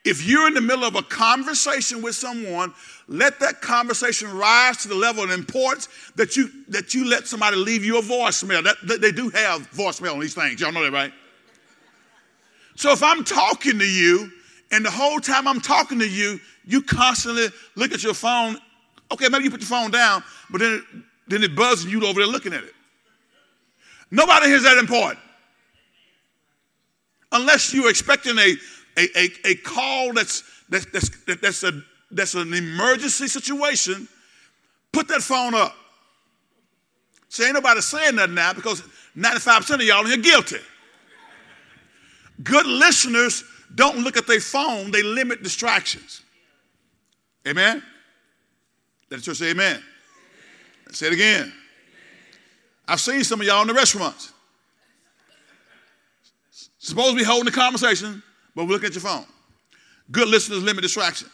[0.03, 2.73] If you're in the middle of a conversation with someone,
[3.07, 7.55] let that conversation rise to the level of importance that you that you let somebody
[7.55, 8.63] leave you a voicemail.
[8.63, 10.59] That, that they do have voicemail on these things.
[10.59, 11.13] Y'all know that, right?
[12.75, 14.31] So if I'm talking to you,
[14.71, 18.57] and the whole time I'm talking to you, you constantly look at your phone.
[19.11, 22.21] Okay, maybe you put your phone down, but then it, then it buzzes you over
[22.21, 22.73] there looking at it.
[24.09, 25.19] Nobody hears that important.
[27.31, 28.55] Unless you're expecting a,
[28.97, 31.09] a, a, a call that's, that's, that's,
[31.41, 31.81] that's, a,
[32.11, 34.07] that's an emergency situation,
[34.91, 35.75] put that phone up.
[37.29, 38.81] See, ain't nobody saying nothing now because
[39.17, 40.57] 95% of y'all are guilty.
[42.43, 46.21] Good listeners don't look at their phone, they limit distractions.
[47.47, 47.81] Amen?
[49.09, 49.75] Let the church say amen.
[49.75, 49.83] amen.
[50.93, 51.53] Say it again.
[52.87, 54.33] I've seen some of y'all in the restaurants.
[56.79, 58.23] Supposed to be holding the conversation,
[58.55, 59.25] but looking at your phone.
[60.11, 61.29] Good listeners limit distraction.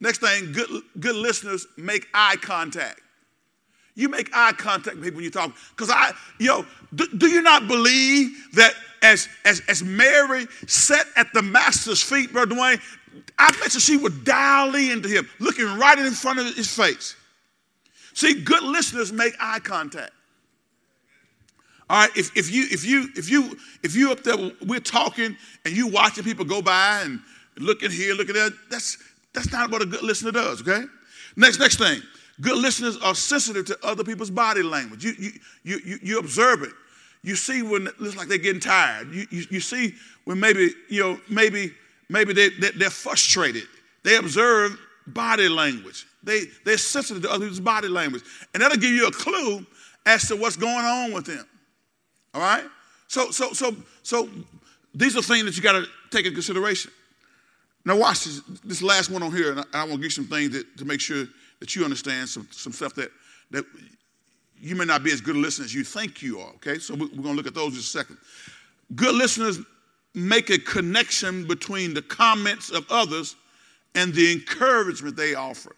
[0.00, 3.00] Next thing, good, good listeners make eye contact.
[3.94, 5.52] You make eye contact with people when you talk.
[5.70, 6.64] Because I, yo,
[6.94, 8.72] do, do, you not believe that
[9.02, 12.80] as, as, as Mary sat at the master's feet, Brother Dwayne,
[13.38, 17.16] I bet you she would dial into him, looking right in front of his face.
[18.14, 20.12] See, good listeners make eye contact.
[21.90, 24.36] All right, if, if you if you if you if you up there,
[24.66, 27.20] we're talking and you watching people go by and
[27.58, 28.98] looking here, looking there, that's
[29.32, 30.84] that's not what a good listener does, okay?
[31.36, 32.02] Next, next thing.
[32.40, 35.04] Good listeners are sensitive to other people's body language.
[35.04, 35.30] You, you,
[35.64, 36.72] you, you, you observe it.
[37.22, 39.12] You see when it looks like they're getting tired.
[39.12, 41.72] You, you, you see when maybe, you know, maybe,
[42.08, 43.64] maybe they, they, they're frustrated.
[44.04, 46.06] They observe body language.
[46.22, 48.22] They, they're sensitive to other people's body language.
[48.54, 49.66] And that'll give you a clue
[50.06, 51.44] as to what's going on with them.
[52.38, 52.64] All right?
[53.08, 54.28] So, so, so, so
[54.94, 56.92] these are things that you got to take into consideration.
[57.84, 60.10] Now watch this, this last one on here, and I, I want to give you
[60.10, 61.26] some things that, to make sure
[61.58, 63.10] that you understand some, some stuff that,
[63.50, 63.64] that
[64.60, 66.78] you may not be as good a listener as you think you are, okay?
[66.78, 68.18] So we're going to look at those in a second.
[68.94, 69.58] Good listeners
[70.14, 73.36] make a connection between the comments of others
[73.94, 75.74] and the encouragement they offer.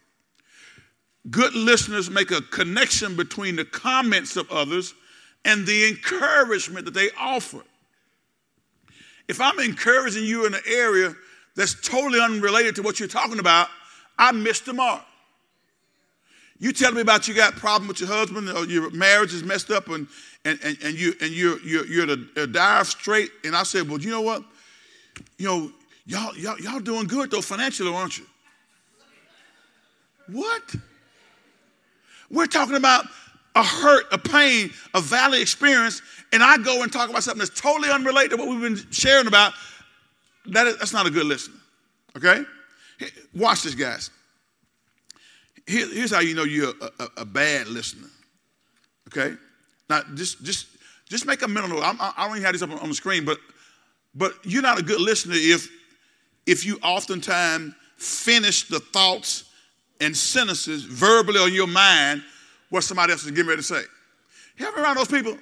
[1.31, 4.95] Good listeners make a connection between the comments of others
[5.45, 7.63] and the encouragement that they offer.
[9.29, 11.15] If I'm encouraging you in an area
[11.57, 13.69] that's totally unrelated to what you're talking about,
[14.19, 15.03] I missed the mark.
[16.59, 19.43] You tell me about you got a problem with your husband or your marriage is
[19.43, 20.07] messed up and,
[20.45, 23.31] and, and, and, you, and you're, you're, you're dire straight.
[23.45, 24.45] And I said, well, you know what?
[25.39, 25.73] You know,
[26.07, 28.27] y'all, y'all, y'all doing good though financially, aren't you?
[30.27, 30.75] What?
[32.31, 33.07] We're talking about
[33.55, 37.61] a hurt, a pain, a valley experience, and I go and talk about something that's
[37.61, 39.53] totally unrelated to what we've been sharing about.
[40.47, 41.57] That is, that's not a good listener.
[42.17, 42.43] Okay?
[43.35, 44.11] Watch this, guys.
[45.67, 48.09] Here, here's how you know you're a, a, a bad listener.
[49.09, 49.37] Okay?
[49.89, 50.69] Now, just just
[51.09, 51.85] just make a mental note.
[51.85, 53.39] I'm, I don't even have this up on, on the screen, but
[54.15, 55.69] but you're not a good listener if
[56.47, 59.45] if you oftentimes finish the thoughts
[60.01, 62.23] and sentences verbally on your mind
[62.71, 63.83] what somebody else is getting ready to say.
[64.57, 65.37] You ever around those people?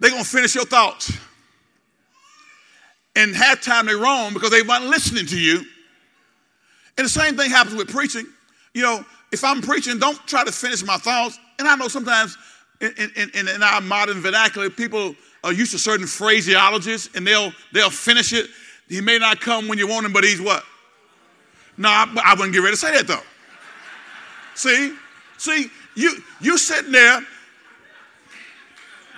[0.00, 1.12] They're gonna finish your thoughts.
[3.16, 5.64] And half time they're wrong because they weren't listening to you.
[6.96, 8.26] And the same thing happens with preaching.
[8.74, 11.38] You know, if I'm preaching, don't try to finish my thoughts.
[11.58, 12.38] And I know sometimes
[12.80, 17.52] in, in, in, in our modern vernacular, people are used to certain phraseologies and they'll
[17.72, 18.48] they'll finish it.
[18.88, 20.64] He may not come when you want him, but he's what?
[21.76, 23.22] No, I, I wouldn't get ready to say that though.
[24.54, 24.94] see,
[25.36, 27.20] see, you you sitting there.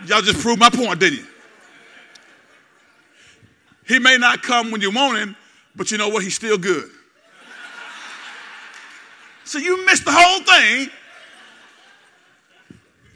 [0.06, 1.26] Y'all just proved my point, didn't you?
[3.86, 5.36] He may not come when you want him,
[5.76, 6.22] but you know what?
[6.22, 6.88] He's still good.
[9.44, 10.88] So you missed the whole thing.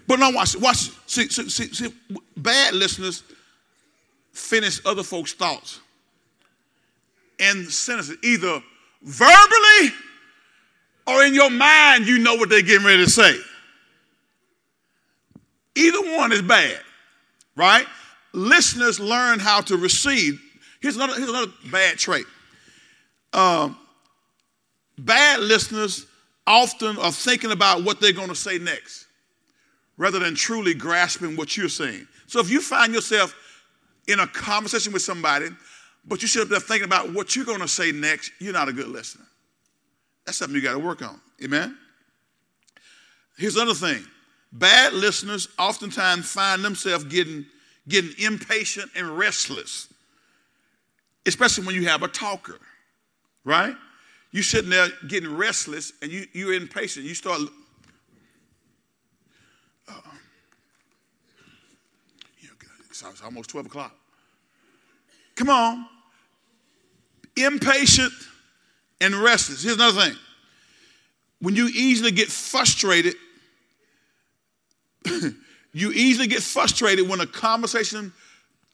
[0.06, 0.90] But now watch, watch.
[1.06, 1.94] See, see, see, see,
[2.36, 3.22] bad listeners
[4.32, 5.80] finish other folks' thoughts
[7.40, 8.62] and sentences, either
[9.02, 9.94] verbally
[11.06, 13.38] or in your mind, you know what they're getting ready to say.
[15.76, 16.80] Either one is bad,
[17.56, 17.86] right?
[18.32, 20.40] Listeners learn how to receive.
[20.80, 22.26] Here's another, here's another bad trait.
[23.32, 23.78] Um,
[24.98, 26.06] bad listeners
[26.46, 29.06] often are thinking about what they're going to say next
[29.96, 32.06] rather than truly grasping what you're saying.
[32.26, 33.34] So if you find yourself
[34.08, 35.48] in a conversation with somebody,
[36.04, 38.68] but you sit up there thinking about what you're going to say next, you're not
[38.68, 39.24] a good listener.
[40.26, 41.20] That's something you got to work on.
[41.42, 41.76] Amen?
[43.36, 44.04] Here's another thing
[44.55, 47.44] bad listeners oftentimes find themselves getting,
[47.88, 49.92] getting impatient and restless,
[51.26, 52.59] especially when you have a talker,
[53.44, 53.74] right?
[54.30, 57.05] You're sitting there getting restless and you, you're impatient.
[57.05, 57.40] You start.
[62.90, 63.92] It's almost 12 o'clock.
[65.34, 65.86] Come on.
[67.36, 68.12] Impatient
[69.00, 69.64] and restless.
[69.64, 70.16] Here's another thing.
[71.40, 73.16] When you easily get frustrated,
[75.72, 78.12] you easily get frustrated when a conversation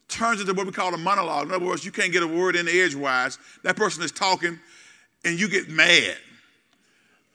[0.08, 1.48] turns into what we call a monologue.
[1.48, 3.38] In other words, you can't get a word in edgewise.
[3.62, 4.58] That person is talking
[5.24, 6.16] and you get mad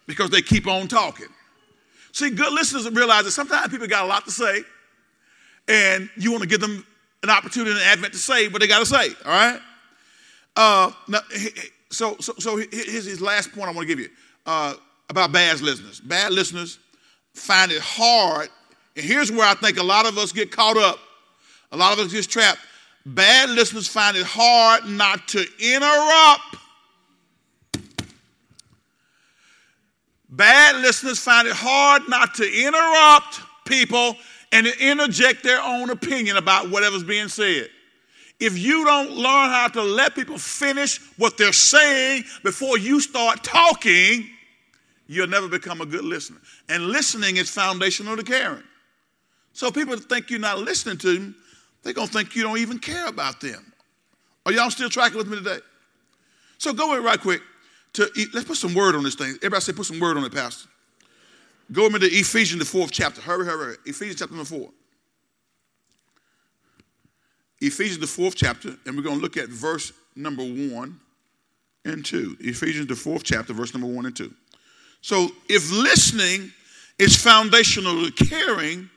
[0.07, 1.27] because they keep on talking.
[2.11, 4.61] See, good listeners realize that sometimes people got a lot to say,
[5.67, 6.85] and you want to give them
[7.23, 9.09] an opportunity and an Advent to say what they got to say.
[9.25, 9.59] All right.
[10.55, 11.19] Uh, now,
[11.89, 14.09] so, so, so here's his last point I want to give you
[14.45, 14.75] uh,
[15.09, 15.99] about bad listeners.
[15.99, 16.79] Bad listeners
[17.33, 18.49] find it hard,
[18.95, 20.99] and here's where I think a lot of us get caught up.
[21.71, 22.59] A lot of us get trapped.
[23.05, 26.55] Bad listeners find it hard not to interrupt
[30.35, 34.17] Bad listeners find it hard not to interrupt people
[34.51, 37.69] and to interject their own opinion about whatever's being said.
[38.39, 43.45] If you don't learn how to let people finish what they're saying before you start
[43.45, 44.29] talking,
[45.07, 46.39] you'll never become a good listener.
[46.67, 48.63] And listening is foundational to caring.
[49.55, 51.35] So people think you're not listening to them,
[51.81, 53.71] they're going to think you don't even care about them.
[54.45, 55.59] Are y'all still tracking with me today?
[56.57, 57.41] So go in right quick
[57.93, 59.35] to, let's put some word on this thing.
[59.37, 60.67] Everybody say, put some word on it, Pastor.
[61.71, 63.21] Go into Ephesians, the fourth chapter.
[63.21, 63.75] Hurry, hurry, hurry.
[63.85, 64.71] Ephesians chapter number four.
[67.61, 70.99] Ephesians, the fourth chapter, and we're going to look at verse number one
[71.85, 72.35] and two.
[72.41, 74.33] Ephesians, the fourth chapter, verse number one and two.
[74.99, 76.51] So if listening
[76.99, 78.89] is foundational to caring,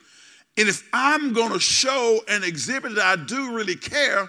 [0.59, 4.29] and if I'm going to show and exhibit that I do really care,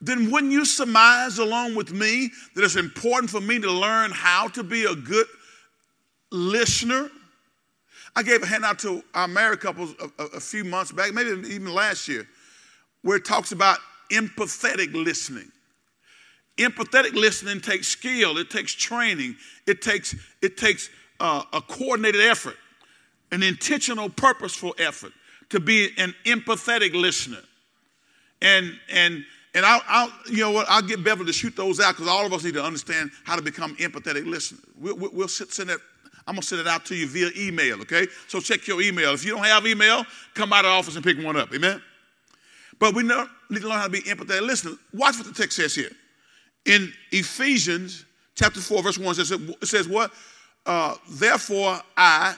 [0.00, 4.48] then wouldn't you surmise along with me that it's important for me to learn how
[4.48, 5.26] to be a good
[6.32, 7.10] listener?
[8.16, 11.28] I gave a handout to our married couples a, a, a few months back, maybe
[11.48, 12.26] even last year,
[13.02, 13.78] where it talks about
[14.10, 15.52] empathetic listening.
[16.56, 20.88] Empathetic listening takes skill, it takes training, it takes, it takes
[21.20, 22.56] uh, a coordinated effort,
[23.30, 25.12] an intentional, purposeful effort
[25.50, 27.42] to be an empathetic listener.
[28.42, 29.24] And, and
[29.56, 32.26] and I'll, I'll, you know what, I'll get Beverly to shoot those out because all
[32.26, 34.60] of us need to understand how to become empathetic listeners.
[34.78, 35.78] We'll, we'll send that,
[36.26, 38.06] I'm going to send it out to you via email, okay?
[38.28, 39.14] So check your email.
[39.14, 41.80] If you don't have email, come by the office and pick one up, amen?
[42.78, 44.76] But we need to learn how to be empathetic listeners.
[44.92, 45.90] Watch what the text says here.
[46.66, 50.12] In Ephesians chapter 4, verse 1, it says, it says what?
[50.66, 52.36] Uh, Therefore, I,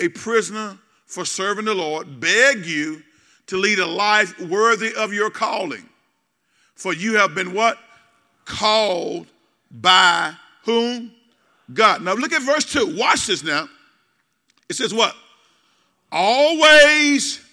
[0.00, 0.76] a prisoner
[1.10, 3.02] for serving the Lord, beg you
[3.48, 5.86] to lead a life worthy of your calling
[6.80, 7.78] for you have been what?
[8.46, 9.26] Called
[9.70, 10.32] by
[10.64, 11.12] whom?
[11.72, 12.02] God.
[12.02, 12.96] Now look at verse 2.
[12.96, 13.68] Watch this now.
[14.66, 15.14] It says what?
[16.10, 17.44] Always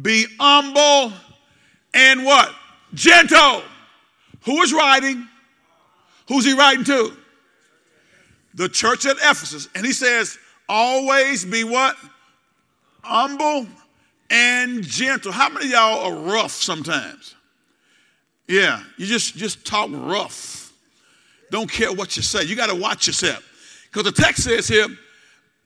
[0.00, 1.14] be humble
[1.94, 2.54] and what?
[2.92, 3.62] Gentle.
[4.44, 5.26] Who is writing?
[6.28, 7.16] Who's he writing to?
[8.52, 9.70] The church at Ephesus.
[9.74, 10.36] And he says,
[10.68, 11.96] always be what?
[13.02, 13.66] Humble
[14.30, 15.32] and gentle.
[15.32, 17.34] How many y'all are rough sometimes?
[18.48, 20.72] Yeah, you just just talk rough.
[21.50, 22.44] Don't care what you say.
[22.44, 23.42] You got to watch yourself.
[23.84, 24.86] Because the text says here,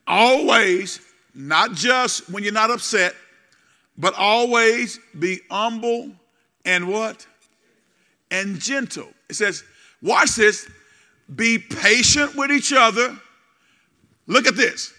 [0.07, 1.01] always,
[1.33, 3.15] not just when you're not upset,
[3.97, 6.11] but always be humble
[6.65, 7.25] and what?
[8.31, 9.09] And gentle.
[9.31, 9.63] It says,
[10.03, 10.69] watch this,
[11.35, 13.17] be patient with each other.
[14.27, 14.93] Look at this.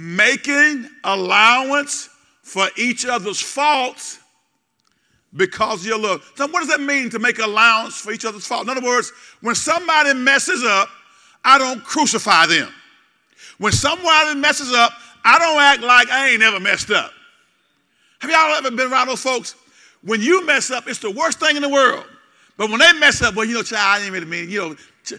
[0.00, 2.08] Making allowance
[2.42, 4.18] for each other's faults
[5.36, 6.32] because of your love.
[6.36, 8.64] So, what does that mean to make allowance for each other's faults?
[8.64, 10.88] In other words, when somebody messes up,
[11.44, 12.72] I don't crucify them.
[13.58, 14.92] When somebody messes up,
[15.24, 17.12] I don't act like I ain't ever messed up.
[18.20, 19.54] Have y'all ever been around those folks?
[20.02, 22.04] When you mess up, it's the worst thing in the world.
[22.56, 24.76] But when they mess up, well, you know, child, I ain't really mean, you know,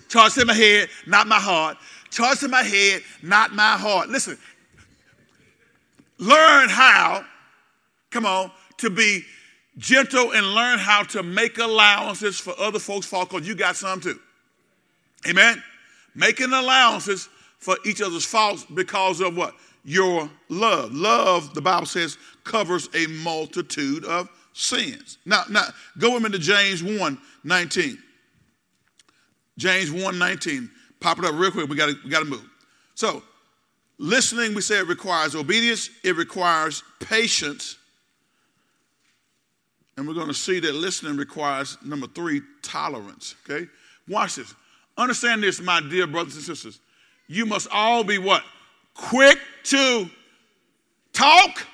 [0.09, 1.77] charge to my head, not my heart.
[2.09, 4.09] Charge to my head, not my heart.
[4.09, 4.37] Listen,
[6.21, 7.25] learn how,
[8.11, 9.23] come on, to be
[9.77, 13.99] gentle and learn how to make allowances for other folks' fault because you got some
[13.99, 14.19] too.
[15.27, 15.61] Amen?
[16.15, 19.55] Making allowances for each other's faults because of what?
[19.83, 20.93] Your love.
[20.93, 25.17] Love, the Bible says, covers a multitude of sins.
[25.25, 25.65] Now, now
[25.97, 27.97] go with me to James 1 19.
[29.57, 30.69] James 1 19.
[30.99, 31.67] Pop it up real quick.
[31.67, 32.47] We got we got to move.
[32.93, 33.23] So,
[34.01, 37.77] listening, we say it requires obedience, it requires patience.
[39.95, 43.35] And we're going to see that listening requires, number three, tolerance.
[43.45, 43.67] Okay?
[44.07, 44.53] Watch this.
[44.97, 46.79] Understand this, my dear brothers and sisters.
[47.27, 48.43] You must all be what?
[48.95, 50.09] Quick to
[51.13, 51.65] talk?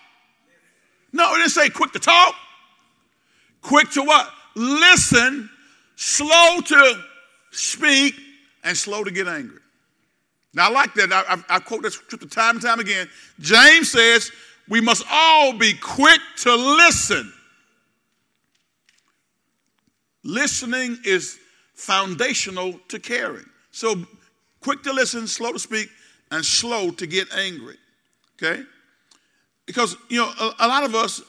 [1.14, 2.36] No, it didn't say quick to talk.
[3.62, 4.30] Quick to what?
[4.56, 5.50] Listen,
[5.96, 7.04] slow to
[7.52, 8.16] speak,
[8.64, 9.60] and slow to get angry.
[10.58, 11.14] Now, I like that.
[11.14, 13.08] I, I, I quote that scripture time and time again.
[13.40, 14.32] James says
[14.68, 17.32] we must all be quick to listen.
[20.24, 21.38] Listening is
[21.76, 23.46] foundational to caring.
[23.70, 24.04] So,
[24.60, 25.90] quick to listen, slow to speak,
[26.32, 27.78] and slow to get angry.
[28.42, 28.64] Okay?
[29.68, 31.22] Because, you know, a, a lot of us,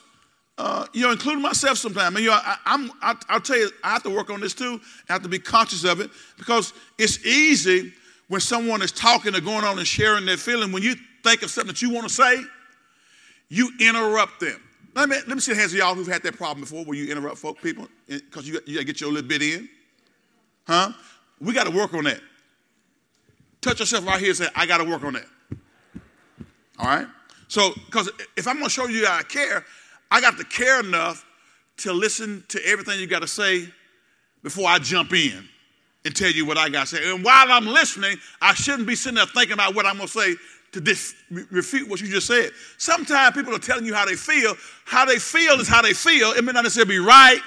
[0.57, 3.68] uh, you know, including myself sometimes, I you know, I, am I, I'll tell you,
[3.85, 4.81] I have to work on this too.
[5.07, 7.93] I have to be conscious of it because it's easy
[8.29, 11.51] when someone is talking or going on and sharing their feeling, when you think of
[11.51, 12.43] something that you want to say,
[13.49, 14.61] you interrupt them.
[14.95, 16.97] Let me, let me see the hands of y'all who've had that problem before where
[16.97, 19.68] you interrupt folk, people because you, you got to get your little bit in.
[20.66, 20.93] Huh?
[21.41, 22.20] We got to work on that.
[23.61, 25.26] Touch yourself right here and say, I got to work on that.
[26.79, 27.07] All right?
[27.49, 29.64] So, because if I'm going to show you I care,
[30.11, 31.24] I got to care enough
[31.79, 33.68] to listen to everything you got to say
[34.43, 35.49] before I jump in
[36.09, 37.11] and tell you what I got to say.
[37.13, 40.13] And while I'm listening, I shouldn't be sitting there thinking about what I'm going to
[40.19, 40.37] say
[40.73, 41.15] to dis-
[41.51, 42.51] refute what you just said.
[42.79, 44.55] Sometimes people are telling you how they feel.
[44.87, 46.33] How they feel is how they feel.
[46.33, 47.41] It may not necessarily be right.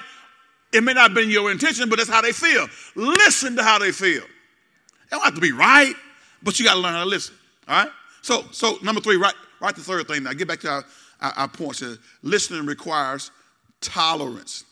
[0.72, 2.68] It may not have been your intention, but that's how they feel.
[2.94, 4.22] Listen to how they feel.
[4.22, 5.94] It don't have to be right,
[6.44, 7.34] but you got to learn how to listen.
[7.66, 7.92] All right?
[8.22, 10.22] So, so number three, right, right the third thing.
[10.22, 10.84] Now get back to our,
[11.20, 11.82] our, our points.
[12.22, 13.32] Listening requires
[13.80, 14.62] tolerance.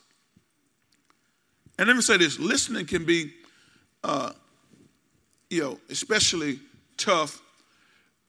[1.76, 3.32] And let me say this: listening can be,
[4.04, 4.32] uh,
[5.50, 6.60] you know, especially
[6.96, 7.40] tough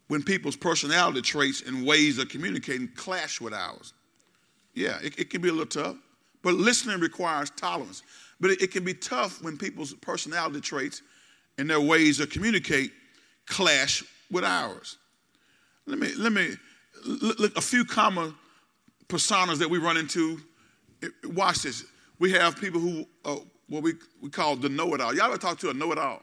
[0.07, 3.93] when people's personality traits and ways of communicating clash with ours.
[4.73, 5.95] Yeah, it, it can be a little tough,
[6.41, 8.03] but listening requires tolerance.
[8.39, 11.01] But it, it can be tough when people's personality traits
[11.57, 12.91] and their ways of communicate
[13.45, 14.97] clash with ours.
[15.85, 16.55] Let me, let me,
[17.05, 18.33] look, a few common
[19.07, 20.39] personas that we run into.
[21.25, 21.85] Watch this.
[22.19, 23.37] We have people who, uh,
[23.71, 25.15] what we, we call the know-it-all.
[25.15, 26.21] Y'all ever talk to a know-it-all?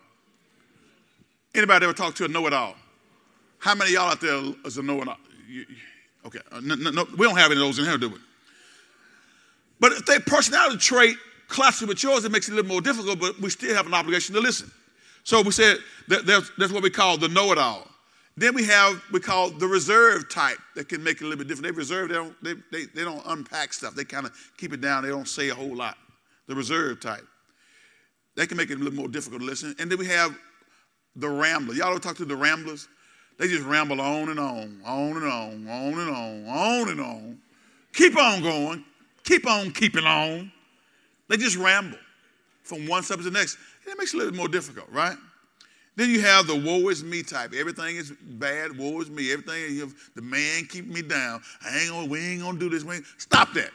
[1.55, 2.77] Anybody ever talk to a know-it-all?
[3.59, 5.17] How many y'all out there is a know-it-all?
[6.27, 8.19] Okay, uh, no, no, we don't have any of those in here, do we?
[9.81, 11.17] But if their personality trait
[11.49, 13.95] clashes with yours, it makes it a little more difficult, but we still have an
[13.95, 14.71] obligation to listen.
[15.25, 15.79] So we said
[16.09, 17.89] that that's what we call the know-it-all.
[18.37, 21.49] Then we have we call the reserve type that can make it a little bit
[21.49, 21.73] different.
[21.73, 23.95] They reserve, they don't, they, they, they don't unpack stuff.
[23.95, 25.03] They kind of keep it down.
[25.03, 25.97] They don't say a whole lot.
[26.47, 27.27] The reserve type.
[28.39, 29.75] They can make it a little more difficult to listen.
[29.81, 30.33] And then we have
[31.17, 31.75] the rambler.
[31.75, 32.87] Y'all ever talk to the ramblers?
[33.37, 37.39] They just ramble on and on, on and on, on and on, on and on.
[37.93, 38.85] Keep on going,
[39.25, 40.53] keep on keeping on.
[41.27, 41.99] They just ramble
[42.63, 43.59] from one subject to the next.
[43.85, 45.17] And it makes it a little more difficult, right?
[45.97, 47.55] Then you have the woe is me type.
[47.55, 48.79] Everything is bad.
[48.79, 49.33] Woe is me.
[49.33, 51.43] Everything the man keep me down.
[51.65, 52.85] I ain't gonna, we ain't gonna do this.
[52.85, 53.73] We ain't, Stop that.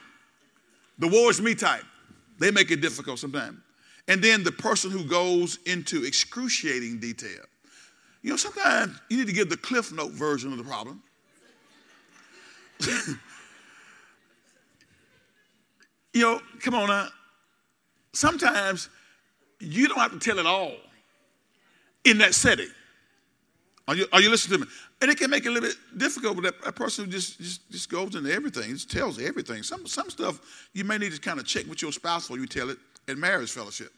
[0.99, 1.83] The woe is me type.
[2.39, 3.59] They make it difficult sometimes.
[4.07, 7.45] And then the person who goes into excruciating detail.
[8.21, 11.01] You know, sometimes you need to give the Cliff Note version of the problem.
[16.13, 17.07] you know, come on now.
[18.13, 18.89] Sometimes
[19.59, 20.73] you don't have to tell it all
[22.03, 22.69] in that setting.
[23.87, 24.71] Are you, are you listening to me?
[25.01, 27.69] And it can make it a little bit difficult with that, person who just, just,
[27.69, 29.63] just goes into everything, just tells everything.
[29.63, 32.47] Some, some stuff you may need to kind of check with your spouse before you
[32.47, 32.77] tell it
[33.07, 33.91] at marriage fellowship.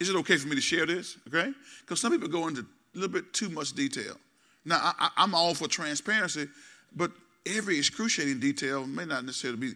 [0.00, 1.16] Is it okay for me to share this?
[1.28, 1.52] Okay?
[1.80, 4.16] Because some people go into a little bit too much detail.
[4.64, 6.46] Now, I, I'm all for transparency,
[6.94, 7.10] but
[7.46, 9.72] every excruciating detail may not necessarily be,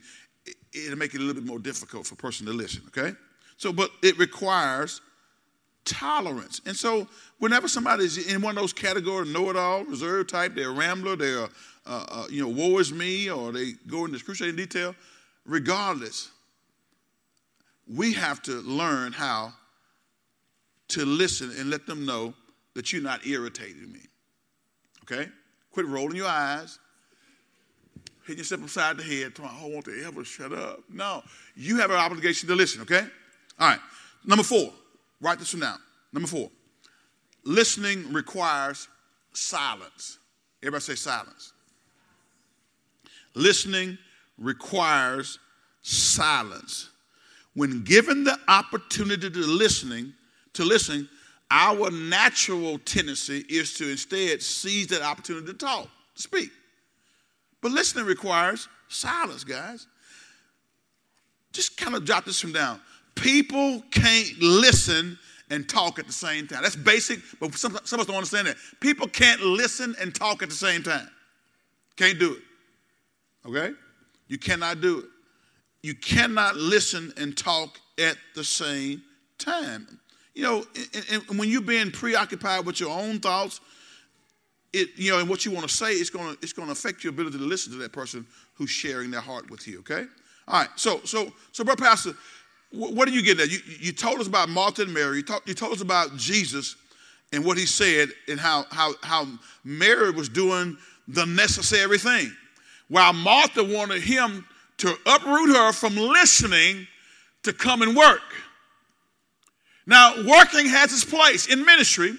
[0.74, 3.16] it'll make it a little bit more difficult for a person to listen, okay?
[3.57, 5.01] So, but it requires
[5.84, 6.61] tolerance.
[6.66, 7.07] And so,
[7.38, 11.16] whenever somebody's in one of those categories, know it all, reserve type, they're a rambler,
[11.16, 11.49] they're,
[11.86, 14.95] uh, uh, you know, woe is me, or they go into excruciating detail,
[15.47, 16.30] regardless,
[17.95, 19.53] we have to learn how
[20.88, 22.34] to listen and let them know
[22.74, 24.01] that you're not irritating me.
[25.03, 25.28] Okay?
[25.72, 26.78] Quit rolling your eyes,
[28.22, 30.80] hitting yourself upside the head, talking, I want to ever shut up.
[30.90, 31.22] No,
[31.57, 33.05] you have an obligation to listen, okay?
[33.59, 33.80] All right.
[34.24, 34.72] Number four,
[35.20, 35.78] write this one down.
[36.12, 36.51] Number four,
[37.45, 38.88] listening requires
[39.32, 40.18] silence.
[40.62, 41.53] Everybody say silence.
[43.34, 43.99] Listening
[44.38, 45.38] requires
[45.82, 46.91] silence.
[47.55, 50.13] When given the opportunity to listening,
[50.55, 51.09] to listen,
[51.51, 56.51] our natural tendency is to instead seize that opportunity to talk, to speak.
[57.61, 59.87] But listening requires silence, guys.
[61.53, 62.81] Just kind of jot this from down.
[63.15, 65.19] People can't listen
[65.51, 66.63] and talk at the same time.
[66.63, 68.57] That's basic, but some, some of us don't understand that.
[68.81, 71.09] People can't listen and talk at the same time.
[71.97, 72.43] Can't do it.
[73.47, 73.75] Okay?
[74.29, 75.05] You cannot do it.
[75.83, 79.03] You cannot listen and talk at the same
[79.39, 80.01] time.
[80.35, 80.64] You know,
[80.95, 83.61] and, and when you're being preoccupied with your own thoughts,
[84.72, 86.72] it, you know, and what you want to say, it's going to it's going to
[86.72, 89.80] affect your ability to listen to that person who's sharing their heart with you.
[89.80, 90.07] Okay.
[90.49, 90.68] All right.
[90.76, 92.14] So so so, brother pastor,
[92.70, 93.47] what do you get there?
[93.47, 95.18] You, you told us about Martha and Mary.
[95.18, 96.76] You, talk, you told us about Jesus
[97.33, 99.26] and what he said and how how how
[99.64, 102.35] Mary was doing the necessary thing,
[102.89, 104.47] while Martha wanted him
[104.83, 106.89] to uproot her from listening
[107.45, 108.20] to come and work.
[109.87, 112.16] Now, working has its place in ministry,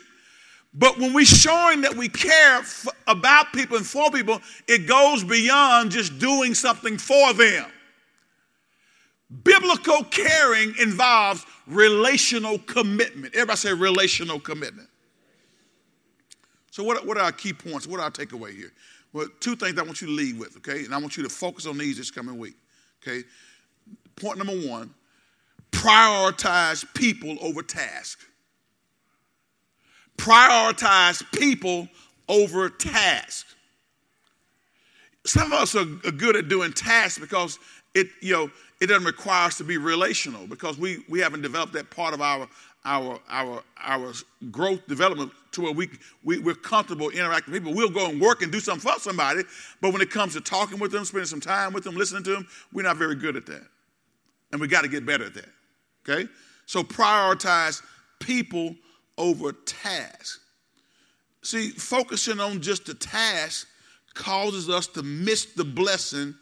[0.73, 4.39] but when we're showing that we care f- about people and for people,
[4.69, 7.65] it goes beyond just doing something for them.
[9.43, 13.33] Biblical caring involves relational commitment.
[13.33, 14.87] Everybody say relational commitment.
[16.71, 17.87] So, what, what are our key points?
[17.87, 18.71] What are our takeaway here?
[19.13, 20.83] Well, two things I want you to lead with, okay?
[20.83, 22.55] And I want you to focus on these this coming week,
[23.01, 23.23] okay?
[24.15, 24.93] Point number one
[25.71, 28.19] prioritize people over task.
[30.17, 31.87] Prioritize people
[32.29, 33.47] over task.
[35.25, 37.59] Some of us are, are good at doing tasks because
[37.95, 38.51] it, you know,
[38.81, 42.21] it doesn't require us to be relational because we, we haven't developed that part of
[42.21, 42.47] our,
[42.85, 44.13] our, our, our
[44.51, 45.89] growth development to where we,
[46.23, 47.75] we, we're comfortable interacting with people.
[47.75, 49.43] We'll go and work and do something for somebody,
[49.81, 52.31] but when it comes to talking with them, spending some time with them, listening to
[52.31, 53.65] them, we're not very good at that.
[54.51, 55.49] And we got to get better at that.
[56.07, 56.29] Okay?
[56.65, 57.81] So prioritize
[58.19, 58.75] people
[59.17, 60.39] over tasks.
[61.41, 63.67] See, focusing on just the task
[64.13, 66.35] causes us to miss the blessing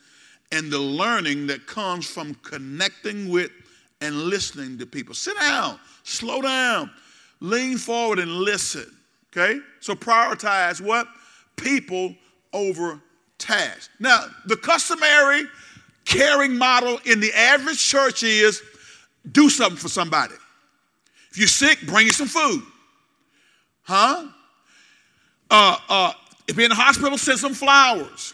[0.52, 3.52] and the learning that comes from connecting with
[4.02, 5.14] and listening to people.
[5.14, 6.92] Sit down, slow down,
[7.40, 8.86] lean forward and listen.
[9.32, 9.60] Okay?
[9.80, 11.08] So prioritize what?
[11.56, 12.16] People
[12.54, 13.00] over
[13.38, 13.90] tasks.
[14.00, 15.44] Now, the customary
[16.06, 18.62] caring model in the average church is
[19.32, 20.34] do something for somebody.
[21.32, 22.64] If you're sick, bring you some food.
[23.84, 24.28] Huh?
[25.50, 26.14] Uh, uh,
[26.48, 28.34] if you're in the hospital, send some flowers.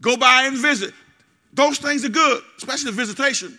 [0.00, 0.92] Go by and visit.
[1.52, 3.58] Those things are good, especially the visitation.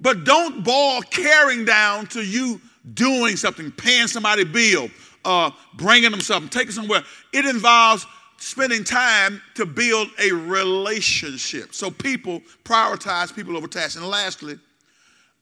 [0.00, 2.60] But don't ball caring down to you
[2.94, 4.88] doing something, paying somebody a bill,
[5.24, 7.02] uh, bringing them something, taking somewhere.
[7.32, 8.06] It involves
[8.38, 11.74] spending time to build a relationship.
[11.74, 13.96] So people prioritize people over tasks.
[13.96, 14.58] And lastly,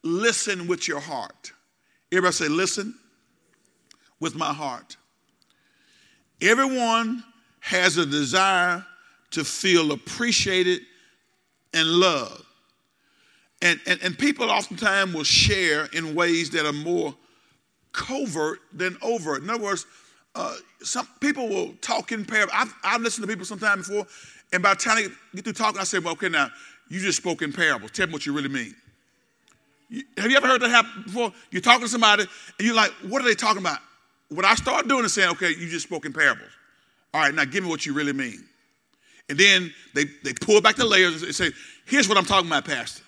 [0.03, 1.53] listen with your heart.
[2.11, 2.95] Everybody say, listen
[4.19, 4.97] with my heart.
[6.41, 7.23] Everyone
[7.61, 8.85] has a desire
[9.31, 10.81] to feel appreciated
[11.75, 12.45] and loved.
[13.61, 17.15] And, and, and people oftentimes will share in ways that are more
[17.93, 19.43] covert than overt.
[19.43, 19.87] In other words,
[20.35, 22.53] uh, some people will talk in parables.
[22.55, 24.07] I've, I've listened to people sometime before,
[24.53, 26.51] and by the time they get through talking, I say, well, okay, now,
[26.89, 27.91] you just spoke in parables.
[27.91, 28.75] Tell me what you really mean.
[29.91, 31.33] You, have you ever heard that happen before?
[31.51, 33.81] You're talking to somebody, and you're like, what are they talking about?
[34.29, 36.51] What I start doing is saying, okay, you just spoke in parables.
[37.13, 38.45] All right, now give me what you really mean.
[39.29, 41.51] And then they, they pull back the layers and say,
[41.87, 43.03] here's what I'm talking about, Pastor.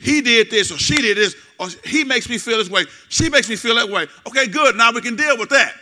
[0.00, 3.28] He did this or she did this, or he makes me feel this way, she
[3.28, 4.06] makes me feel that way.
[4.26, 5.74] Okay, good, now we can deal with that.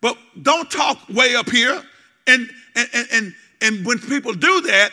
[0.00, 1.82] But don't talk way up here.
[2.26, 4.90] And and and and when people do that,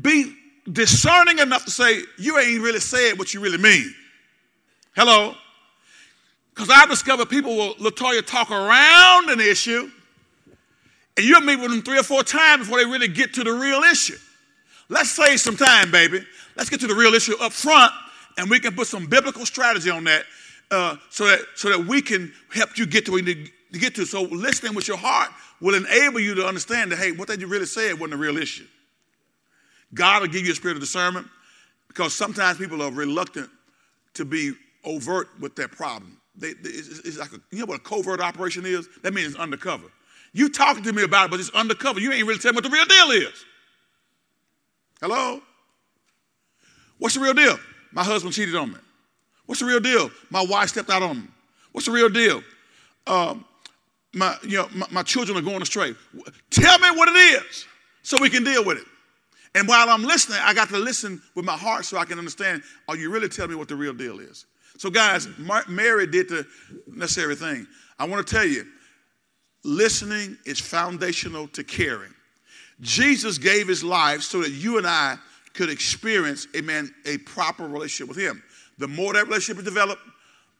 [0.00, 0.36] be
[0.70, 3.92] discerning enough to say, you ain't really said what you really mean.
[4.96, 5.34] Hello?
[6.54, 9.90] Because I've discovered people will, Latoya, talk around an issue,
[11.16, 13.52] and you'll meet with them three or four times before they really get to the
[13.52, 14.16] real issue.
[14.88, 16.24] Let's save some time, baby.
[16.56, 17.92] Let's get to the real issue up front,
[18.38, 20.24] and we can put some biblical strategy on that
[20.70, 23.78] uh, so, that so that we can help you get to where you need to
[23.78, 24.04] get to.
[24.04, 25.30] So listening with your heart
[25.60, 28.66] will enable you to understand that, hey, what they really said wasn't a real issue.
[29.92, 31.26] God will give you a spirit of discernment
[31.88, 33.48] because sometimes people are reluctant
[34.14, 34.52] to be
[34.84, 36.20] overt with their problem.
[36.36, 38.88] They, it's, it's, like a, you know what a covert operation is?
[39.02, 39.86] That means it's undercover.
[40.32, 42.00] You talking to me about it, but it's undercover.
[42.00, 43.44] You ain't really telling me what the real deal is.
[45.00, 45.40] Hello?
[46.98, 47.58] What's the real deal?
[47.92, 48.78] My husband cheated on me.
[49.46, 50.10] What's the real deal?
[50.30, 51.28] My wife stepped out on me.
[51.72, 52.42] What's the real deal?
[53.06, 53.44] Um,
[54.14, 55.94] my, you know, my, my children are going astray.
[56.50, 57.66] Tell me what it is
[58.02, 58.86] so we can deal with it.
[59.56, 62.62] And while I'm listening, I got to listen with my heart so I can understand
[62.88, 64.46] are you really telling me what the real deal is?
[64.78, 65.28] So, guys,
[65.68, 66.46] Mary did the
[66.88, 67.66] necessary thing.
[67.98, 68.66] I want to tell you,
[69.62, 72.13] listening is foundational to caring.
[72.84, 75.16] Jesus gave his life so that you and I
[75.54, 78.42] could experience, amen, a proper relationship with him.
[78.78, 80.02] The more that relationship is developed,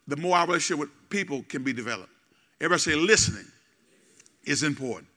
[0.09, 2.11] the more our relationship with people can be developed.
[2.61, 3.47] Everybody say listening
[4.45, 5.09] is important.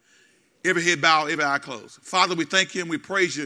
[0.65, 2.01] Every head bow, every eye closed.
[2.01, 3.45] Father, we thank you and we praise you